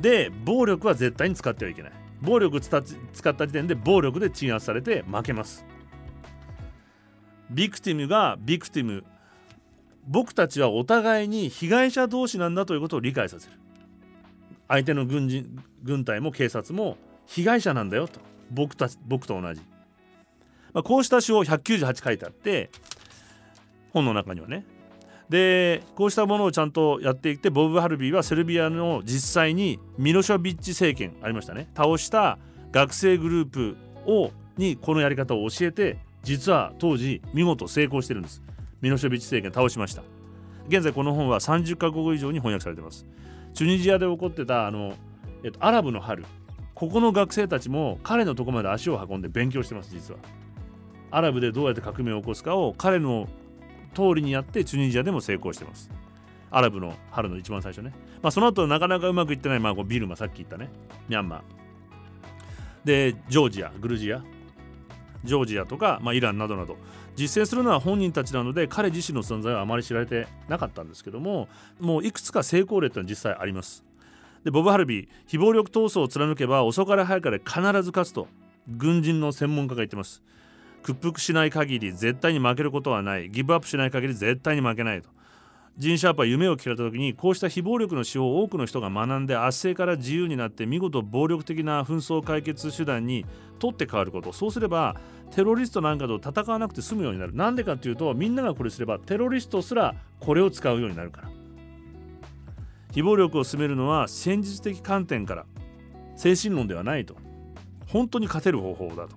[0.00, 1.92] で暴力は絶対に使ってはいけない。
[2.20, 5.64] 暴力使った時点で暴力で鎮圧されて負けます。
[7.50, 9.04] ビクティムがビクティム
[10.10, 13.52] 僕たちはお互いに被害者同士なんだということを理解させる。
[14.66, 16.96] 相手の軍人軍隊も警察も
[17.26, 18.18] 被害者なんだよと。
[18.50, 19.60] 僕たち僕と同じ、
[20.72, 22.70] まあ、こうした詩を198書いてあって
[23.92, 24.64] 本の中にはね。
[25.28, 31.68] でこうしたものをちゃんとやっていってボブ・ハルビーはセルビアの実際にミロシャビッチ政権ありましたね。
[31.76, 32.36] 倒した
[32.72, 38.42] 学生グループをにこのやり方を教えて実は当時見事成功してるんです。
[38.80, 40.02] ミロシャビッチ政権倒しました。
[40.68, 43.06] 現在この本は30カ国以上に翻訳されています。
[43.54, 44.94] チュニジアで起こってたあの、
[45.44, 46.24] えっと、アラブの春。
[46.74, 50.20] ここの学生たちも彼のとこまで足を運んで勉強してます実は。
[51.10, 53.28] アラブでどうやって革命を起こすかを彼の
[53.94, 55.90] 通りにやってチュニジアでも成功してます。
[56.50, 60.68] アラブの春の一番最初ね、まあ、その後なかなかうまくいってない、まあ、ビルマさっき言ったね。
[61.08, 61.42] ミャンマー。
[62.84, 64.22] でジョージアグルジア。
[65.24, 66.76] ジョージアとか、まあ、イランなどなど。
[67.16, 71.48] 実践するのは本人たちなので彼自身の存在はあまり知られてなかったんですけども
[71.78, 73.84] もういくつか成功例というのは実際あります。
[74.44, 78.26] でボブ・ハルビー非暴力闘争を貫けば遅かれ早かれ必ず勝つと
[78.68, 80.22] 軍人の専門家が言ってます。
[80.82, 83.30] 屈服しない限り絶対に負けることはない。
[83.30, 85.10] ギブアップしない限り絶対に負けないと。
[85.78, 93.24] ジン・シャープは夢を聞かれた時にこうした非暴力の手法を多くの人が学んで圧政から自由になって見事暴力的な紛争解決手段に
[93.58, 94.32] 取って変わること。
[94.32, 94.96] そうすれば
[95.30, 97.34] テロリストなんかと戦わなくて済むようになる。
[97.34, 101.30] なんでかっていうとみんながこれすればテロリストすらこれを使うようになるから。
[102.92, 105.46] 非暴力を進めるのは戦術的観点から
[106.16, 107.16] 精神論ではないと。
[107.86, 109.16] 本当に勝てる方法だと。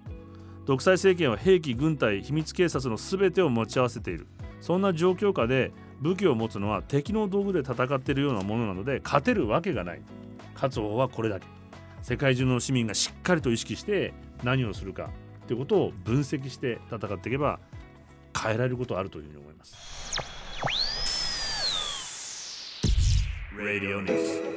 [0.66, 4.28] 独裁政権は兵器軍隊秘密警察の全てを持ち合わせている。
[4.62, 10.02] そんな状況下で武器を持つのは敵の道具で戦っているようなものなので勝てるわけがない。
[10.56, 11.46] 勝つ方はこれだけ。
[12.02, 14.14] 世界中の市民がしっかりと意識して
[14.44, 15.10] 何をするか。
[15.48, 17.60] ということを分析して戦っていけば
[18.40, 19.76] 変えられることはあるというふうに思います。
[23.56, 24.54] Radio News.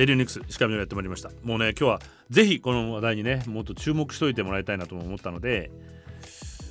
[0.00, 1.28] レディオニクス石上をやってまいりました。
[1.42, 2.00] もうね今日は
[2.30, 5.70] ぜひこの話題にねもっと注目しといてもらいたいなと思ったので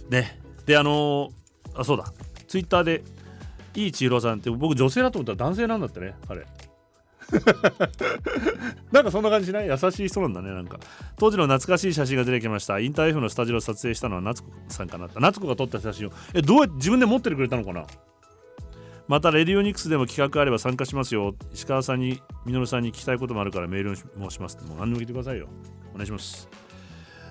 [0.10, 0.40] ね。
[0.66, 2.12] であのー、あそうだ。
[2.48, 3.04] ツイッターで
[3.76, 6.46] いい千尋さんって僕女性だと思ったら男性なんだってねあれ
[8.92, 9.68] なんかそんな感じしない？
[9.68, 10.80] 優しい人なんだねなんか。
[11.18, 12.80] 当時の懐かしい写真が出てきました。
[12.80, 15.08] インター F のスタジオを撮影したのは夏子さんかな。
[15.20, 16.12] 夏子が撮った写真を。
[16.34, 17.86] えどうやって自分で持っててくれたのかな？
[19.08, 21.36] またレディオニクスでも企画あれば参加しますよ。
[21.54, 25.48] 石川さんに稔さんに聞きたいこともあるからメールもしますもう何でも聞いてくださいよ。
[25.94, 26.48] お願いします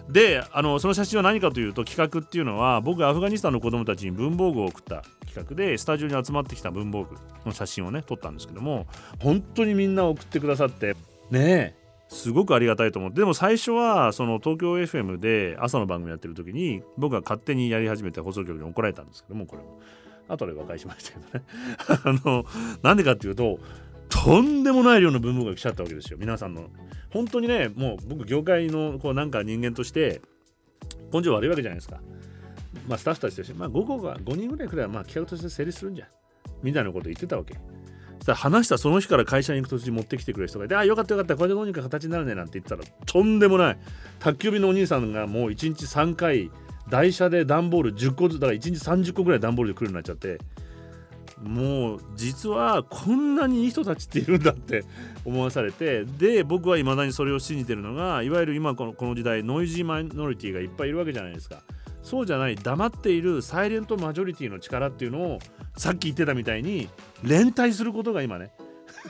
[0.08, 8.86] であのその写真は何かというと企画っていうのは僕がアフガニスタンの子供たちに文房具を送った企画でスタジオに集まってきた文房具の写真をね撮ったんですけども
[9.20, 10.96] 本当にみんな送ってくださって
[11.30, 19.78] ねえすごくありがたいと思ってでも最初はその東京 FM で朝の番組やってる時に僕が勝手にやり始めて放送局に怒られたんですけどもこれも。
[20.28, 21.44] 後で和解しましたけどね。
[22.22, 22.44] あの
[22.82, 23.58] なんでかっていうと
[24.08, 26.18] とんでもない量の文房具が来ちゃったわけですよ。
[26.18, 26.68] 皆さんの。
[27.10, 30.20] 本当にねもう僕業界のこうなんか人間として
[31.12, 32.00] 根性悪いわけじゃないですか。
[32.86, 36.06] まあスタッフたちとしてまあ5個が5人ぐらいくらいはまあ企画として成立するんじゃ。
[36.62, 37.54] みたいなこと言ってたわけ。
[37.54, 43.78] そしたら話したその日から会社に行く途中に持ってきてくれる人がいて、あ、よかったよかった、これでどうにか形になるねなんて言ったら、とんでもない。
[44.18, 46.50] 宅急便のお兄さんがもう1日3回、
[46.88, 50.38] 台車で段ボール10個ずつだから1日30個ぐらい段ボールで来るようになっちゃって。
[51.42, 54.84] もう実はこんなにいい人たちっているんだって
[55.24, 61.62] 思わされてで僕はいまだにそれを信じてるのがいわゆる今このこの時代ノイジーマイノリティがいっぱいいるわけじゃないですか。
[62.02, 65.38] そうじゃない黙っているサイレントマジョリティの力っていうのを
[65.76, 66.88] さっき言ってたみたいに
[67.22, 68.50] 連帯することが今ね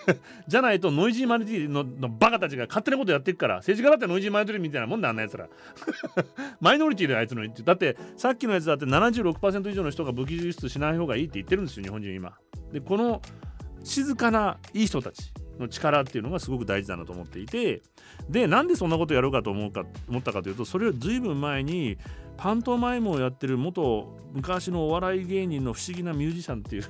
[0.46, 5.48] じゃないとノイジーマイノリティののバカたちが勝手なことやっていくから政治家だってノイジーマイノリティみたいなもんだあんなやつら。
[6.60, 12.36] マイノリティであいつの言ってだってさっきのやつだって76%以上の人が武器輸出しない方がいいって言ってるんですよ日本人今。
[12.72, 13.22] でこの
[13.84, 17.82] 静かないい人たちの力っていうのがすごく大事だなと思っていて。
[18.28, 21.96] でなんでそんなことやろうかと思うか思ったかというとそれをずいぶん前に
[22.36, 26.84] パントマイムをやってる元昔のお笑い芸人の不思議なミュージシャンっていう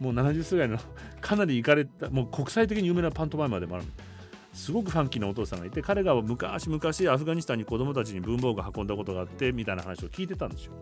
[0.00, 0.78] もう70歳ぐらいの
[1.20, 3.84] かなり行かれたもう国際的に有名なパントマイマーでもある。
[4.52, 10.72] すごくファンキーなお父さんがいて彼が昔々アフガニスタンに子供たちに文房具運んだことがあってみたいな話を聞いてたんですよ。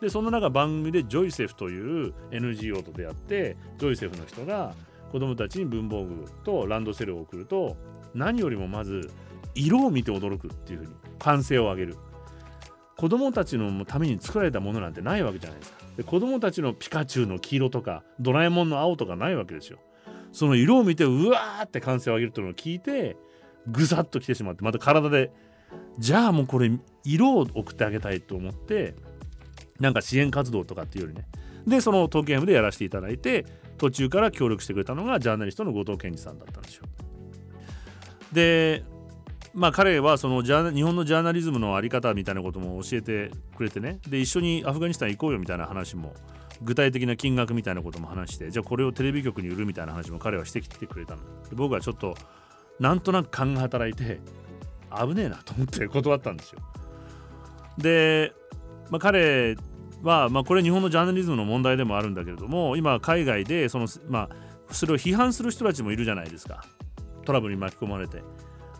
[0.00, 4.74] でその中番組でジョイセフという NGO と出会ってジョイセフの人が
[5.10, 7.78] 子供たちに文房具とランドセルを送ると
[8.14, 9.10] 何よりもまず
[9.54, 11.96] 色を見て驚くっていうふうに歓声を上げる。
[12.96, 15.83] 子供たちのために作られたものなんてないわけじゃないですか。
[15.96, 19.78] で子供たちのピカチュウの黄色とかドラえもんの青とかないわけですよ。
[20.32, 23.16] その色を見てうわーって歓声を上げるというのを聞いて
[23.68, 25.30] ぐさっと来てしまってまた体で
[25.98, 26.70] じゃあもうこれ
[27.04, 28.94] 色を送ってあげたいと思って
[29.78, 31.26] なんか支援活動とかっていうよりね。
[31.66, 33.46] でその東京 M でやらせていただいて
[33.78, 36.84] 途中から協力してくれたのがジャーナリストの後藤健二さんだったんですよ。
[38.32, 38.84] で
[39.54, 44.00] まあ彼はそのジャ日本のジャーナリズムの在り方みたいなことも教えてくれてね。
[44.08, 46.12] で一緒にアフガニスタン行こうよみたいな話も
[46.60, 51.22] 具体的な金額みたいなことも話してじゃあこれをテレビ局に売るみたいな話も彼はしてきてくれたの。
[51.48, 52.16] で僕はちょっと
[52.80, 54.20] なんとなく勘が働いて
[54.90, 56.60] 危ねえなと思って断ったんですよ。
[57.78, 58.32] で、
[58.90, 59.56] まあ、彼
[60.02, 64.28] は、まあ、これ日本のジャーナリズムの問題でもあるんだけれども今海外でその、ま
[64.68, 66.64] あ、それを批判する人たちもいるじゃないですか。
[67.24, 68.22] トラブルに巻き込まれて。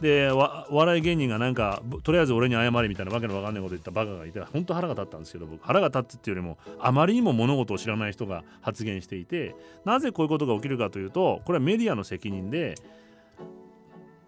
[0.01, 12.75] で笑い芸人がなんかとりあえず俺に謝れみたいなわけのわかんないこと言ったバカがいて本当腹が立ったんですけど僕腹が立つっていうよりもあまりにも物事を知らない人が 発言していてなぜこういうことが起きるかというとこれはメディアの責任で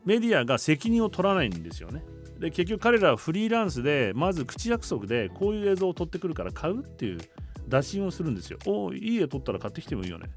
[0.05, 2.05] メディアが責任を取らないんですよね。
[2.39, 7.19] で結局彼らはフリーランスでまず口約束でこういう映像を撮ってくるから買うっていう
[7.67, 8.59] 打診をするんですよ。
[8.67, 10.29] おおいい絵撮ったら買ってきてもいいよね。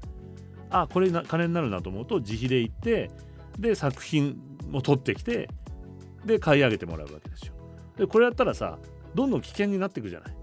[0.70, 3.10] あこれな金になるなと思うと自費で行って
[3.58, 4.40] で作品
[4.72, 5.48] を取ってきて
[6.24, 7.54] で買い上げてもらうわけですよ。
[7.96, 8.78] でこれやったらさ
[9.14, 10.36] どんどん危険になっていくじゃない。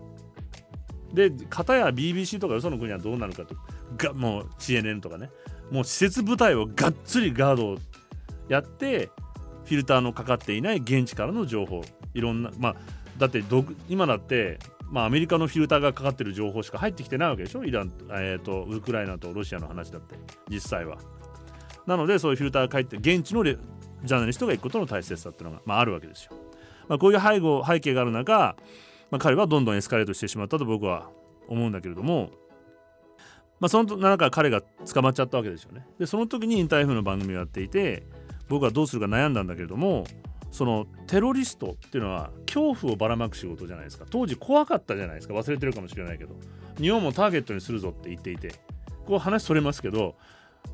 [1.13, 3.55] で片や BBC とかよその国はどうなるかと
[3.97, 5.29] がもう CNN とかね
[5.71, 7.77] もう施設部隊をがっつりガードを
[8.49, 9.09] やって
[9.63, 11.81] フィルターのかかっていない現地からの情報
[12.13, 12.75] いろんなまあ
[13.17, 13.43] だって
[13.87, 14.59] 今だって
[14.89, 20.15] まあ、アメリカのフィルターがかかってる情報しか入ってきてないわけでしょイラン、えーと、ウクライナとロシアの話だって
[20.49, 20.97] 実際は。
[21.85, 23.43] なのでそういうフィルターが入って現地の
[24.03, 26.31] ジャーナリストが行くことの大切さっていうのが、まあ、あるわけですよ。
[26.87, 28.55] まあ、こういう背後背景がある中、
[29.11, 31.09] まあ、彼はどんどんエスカレートしてしまったと僕は
[31.47, 32.29] 思うんだけれども、
[33.59, 35.85] まあ、その中彼が捕まっちゃったわけですよね。
[35.99, 38.03] でその時にインター F の番組をやっていて
[38.49, 40.05] 僕はどうするか悩んだんだけれども
[40.51, 46.35] そのテロリストっていうのは恐怖をばらまく仕事じゃないですか当時怖かったじゃないですか忘れてるかもしれないけど
[46.79, 48.53] 日本もターゲットにするぞって言っていて
[49.05, 50.15] こう話それますけど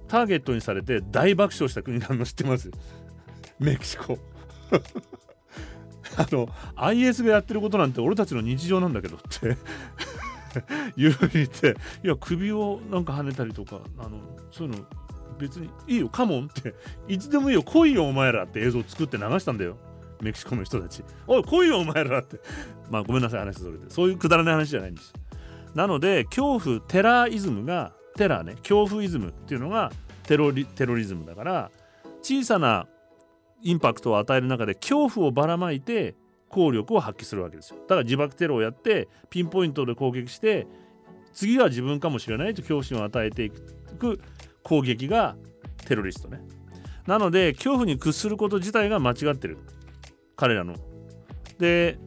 [0.08, 2.72] ターゲットにされて大爆笑した国なの知ってます
[3.60, 4.18] メキシコ。
[6.18, 9.58] あの IS がやってることなんて俺たちの日常なんだけどって。
[10.96, 14.20] 言うにっていや首をなんか跳ねたりとかあの
[14.52, 14.86] そういうの
[15.40, 16.76] 別にいいよカモンって。
[17.08, 19.78] いつでもいいよ来いよお前らって映像作って流したんだよ。
[20.22, 21.04] メキシコの人たち。
[21.28, 22.40] おい来いよお前らって。
[22.92, 25.14] まあごめんなさい話それでそういうくだらない話じゃないんです。
[25.74, 29.92] なので恐怖テラーイズムがテラーね恐怖イズムっていうのが
[30.24, 31.72] テロリテロリズムだから
[32.22, 32.88] 小さな
[33.64, 36.16] インパクトを与える中で恐怖をばらまいて
[36.50, 37.78] 効力を発揮するわけですよ。
[37.82, 40.68] だから自爆テロをやってピンポイントで攻撃して
[41.34, 44.22] 次は自分かもしれないと恐怖心を与えていく
[44.62, 45.36] 攻撃が
[45.86, 46.42] テロリストね。
[47.08, 49.58] なので恐怖に屈すること自体が間違ってる。
[50.36, 50.76] 彼らの。
[51.58, 51.98] で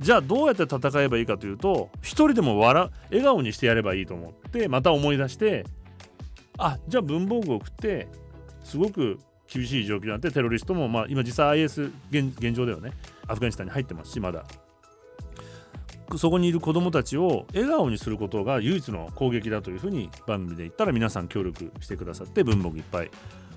[0.00, 5.64] じゃあどうやって戦えばいいかというと一人でも笑笑顔にしてやればいいと思ってまた思い出して
[6.58, 8.08] あじゃあ文房具を送って
[8.62, 9.18] すごく
[9.48, 12.92] 厳しい状況なってテロリストも、まあ、今実際 IS 現現状ではね
[13.26, 14.44] アフガニスタンに入ってますしまだ。
[16.18, 23.10] そこにいる子どもたちを笑顔にすることが唯一の攻撃だというふうに番組で言ったら皆さん協力してくださって文房具いっぱい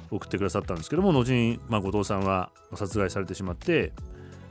[0.10, 3.92] 送ってくださったんですけども後に、まあ、後藤さんは殺害されてしまって、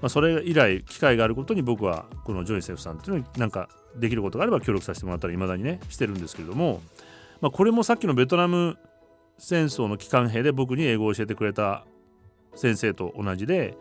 [0.02, 6.82] まあ、それ以来機会があることに僕はこのジョイセフさんっていうのになんかできることがあれば協力させてもらったらいまだにねしてるんですけれども、
[7.40, 8.76] まあ、これもさっきのベトナム
[9.38, 11.84] 戦争の機関兵で僕に英語を教えてくれた
[12.54, 13.76] 先生と同じで、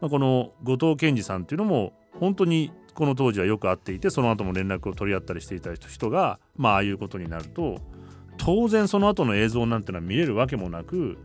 [0.00, 7.78] まあ、この後藤健二さんっていうのも本当にこの当時はよく会っていてその後も連絡を取り合ったりしていた人がまあああいうことになると
[8.38, 11.18] 当然その後の映像なんてのは見れるわけもなく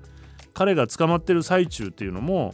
[0.53, 2.53] 彼が捕まってる最中っていうのも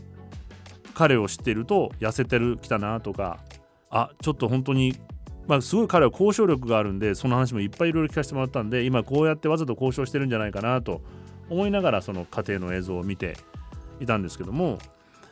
[0.93, 3.39] 彼を知っていると痩せてるきたなとか
[3.89, 4.95] あちょっと本当に
[5.47, 11.01] まあすごい彼は交渉力があるんでその話もいっぱいいろいろ聞かせてもらったんで今こうやってわざと交渉してるんじゃないかなと
[11.49, 13.37] 思いながらその家庭の映像を見て
[13.99, 14.79] いたんですけども、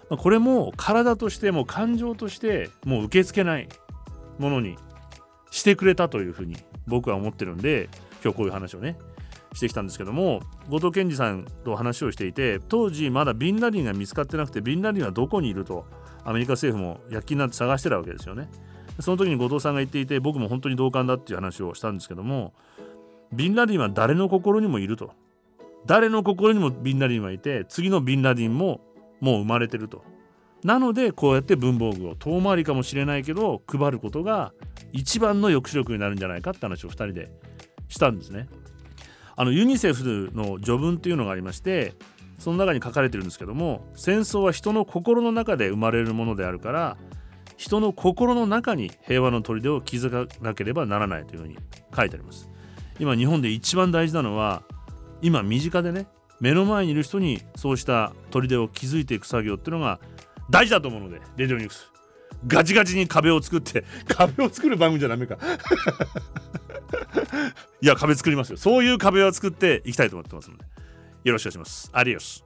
[0.10, 3.68] まあ、これも体としても感情としてもう受け付けない
[4.40, 4.78] ものに
[5.52, 6.58] してくれたというふうに
[6.88, 7.90] 僕は思ってるんで
[8.24, 8.98] 今日こういう話をね
[9.54, 15.86] してきたんですけども後藤健二さんと話をしていて当時まだビンラディンが見つかってなくてビンラディンはどこにいると
[16.24, 18.50] アメリカ政府も躍起になって探してたわけですよね。
[19.00, 22.54] その時に後藤さんが言っていて僕も本当に同感だっていう話をしたんですけども
[23.34, 25.12] ビンラディンは誰の心にもいると。
[25.86, 28.82] 誰の心にもビンラディンはいて次のビンラディンも
[29.22, 30.04] もう生まれてると。
[30.64, 34.52] なのでこうやって文房具を遠回りかもしれないけど配ることが
[34.92, 37.30] 一番の抑止力になるんじゃないかって話を2人で
[37.88, 38.48] したんですね。
[39.36, 41.94] あのユニセフの序文っていうのがありまして
[42.40, 46.98] その中に書かれてるんですけども戦争は人の心の中で生まれるものであるから
[47.58, 51.58] 人の心の中に平和の砦を築かなければならないというふうに
[51.96, 52.50] 書いてあります。
[53.00, 54.64] 今日本で一番大事なのは
[55.22, 56.08] 今身近でね
[56.40, 60.00] 目の前にいる人にそうした砦を築いていく作業っていうのが
[60.50, 61.92] 大事だと思うのでレディオニュース。
[62.48, 65.38] ガチガチに壁を作って 壁を作る番組じゃダメか。
[67.82, 68.58] いや壁作りますよ。
[68.58, 70.66] そういう壁を作っていきたいと思ってますので
[71.24, 71.90] よろしくお願いします。
[71.94, 72.45] アディオス。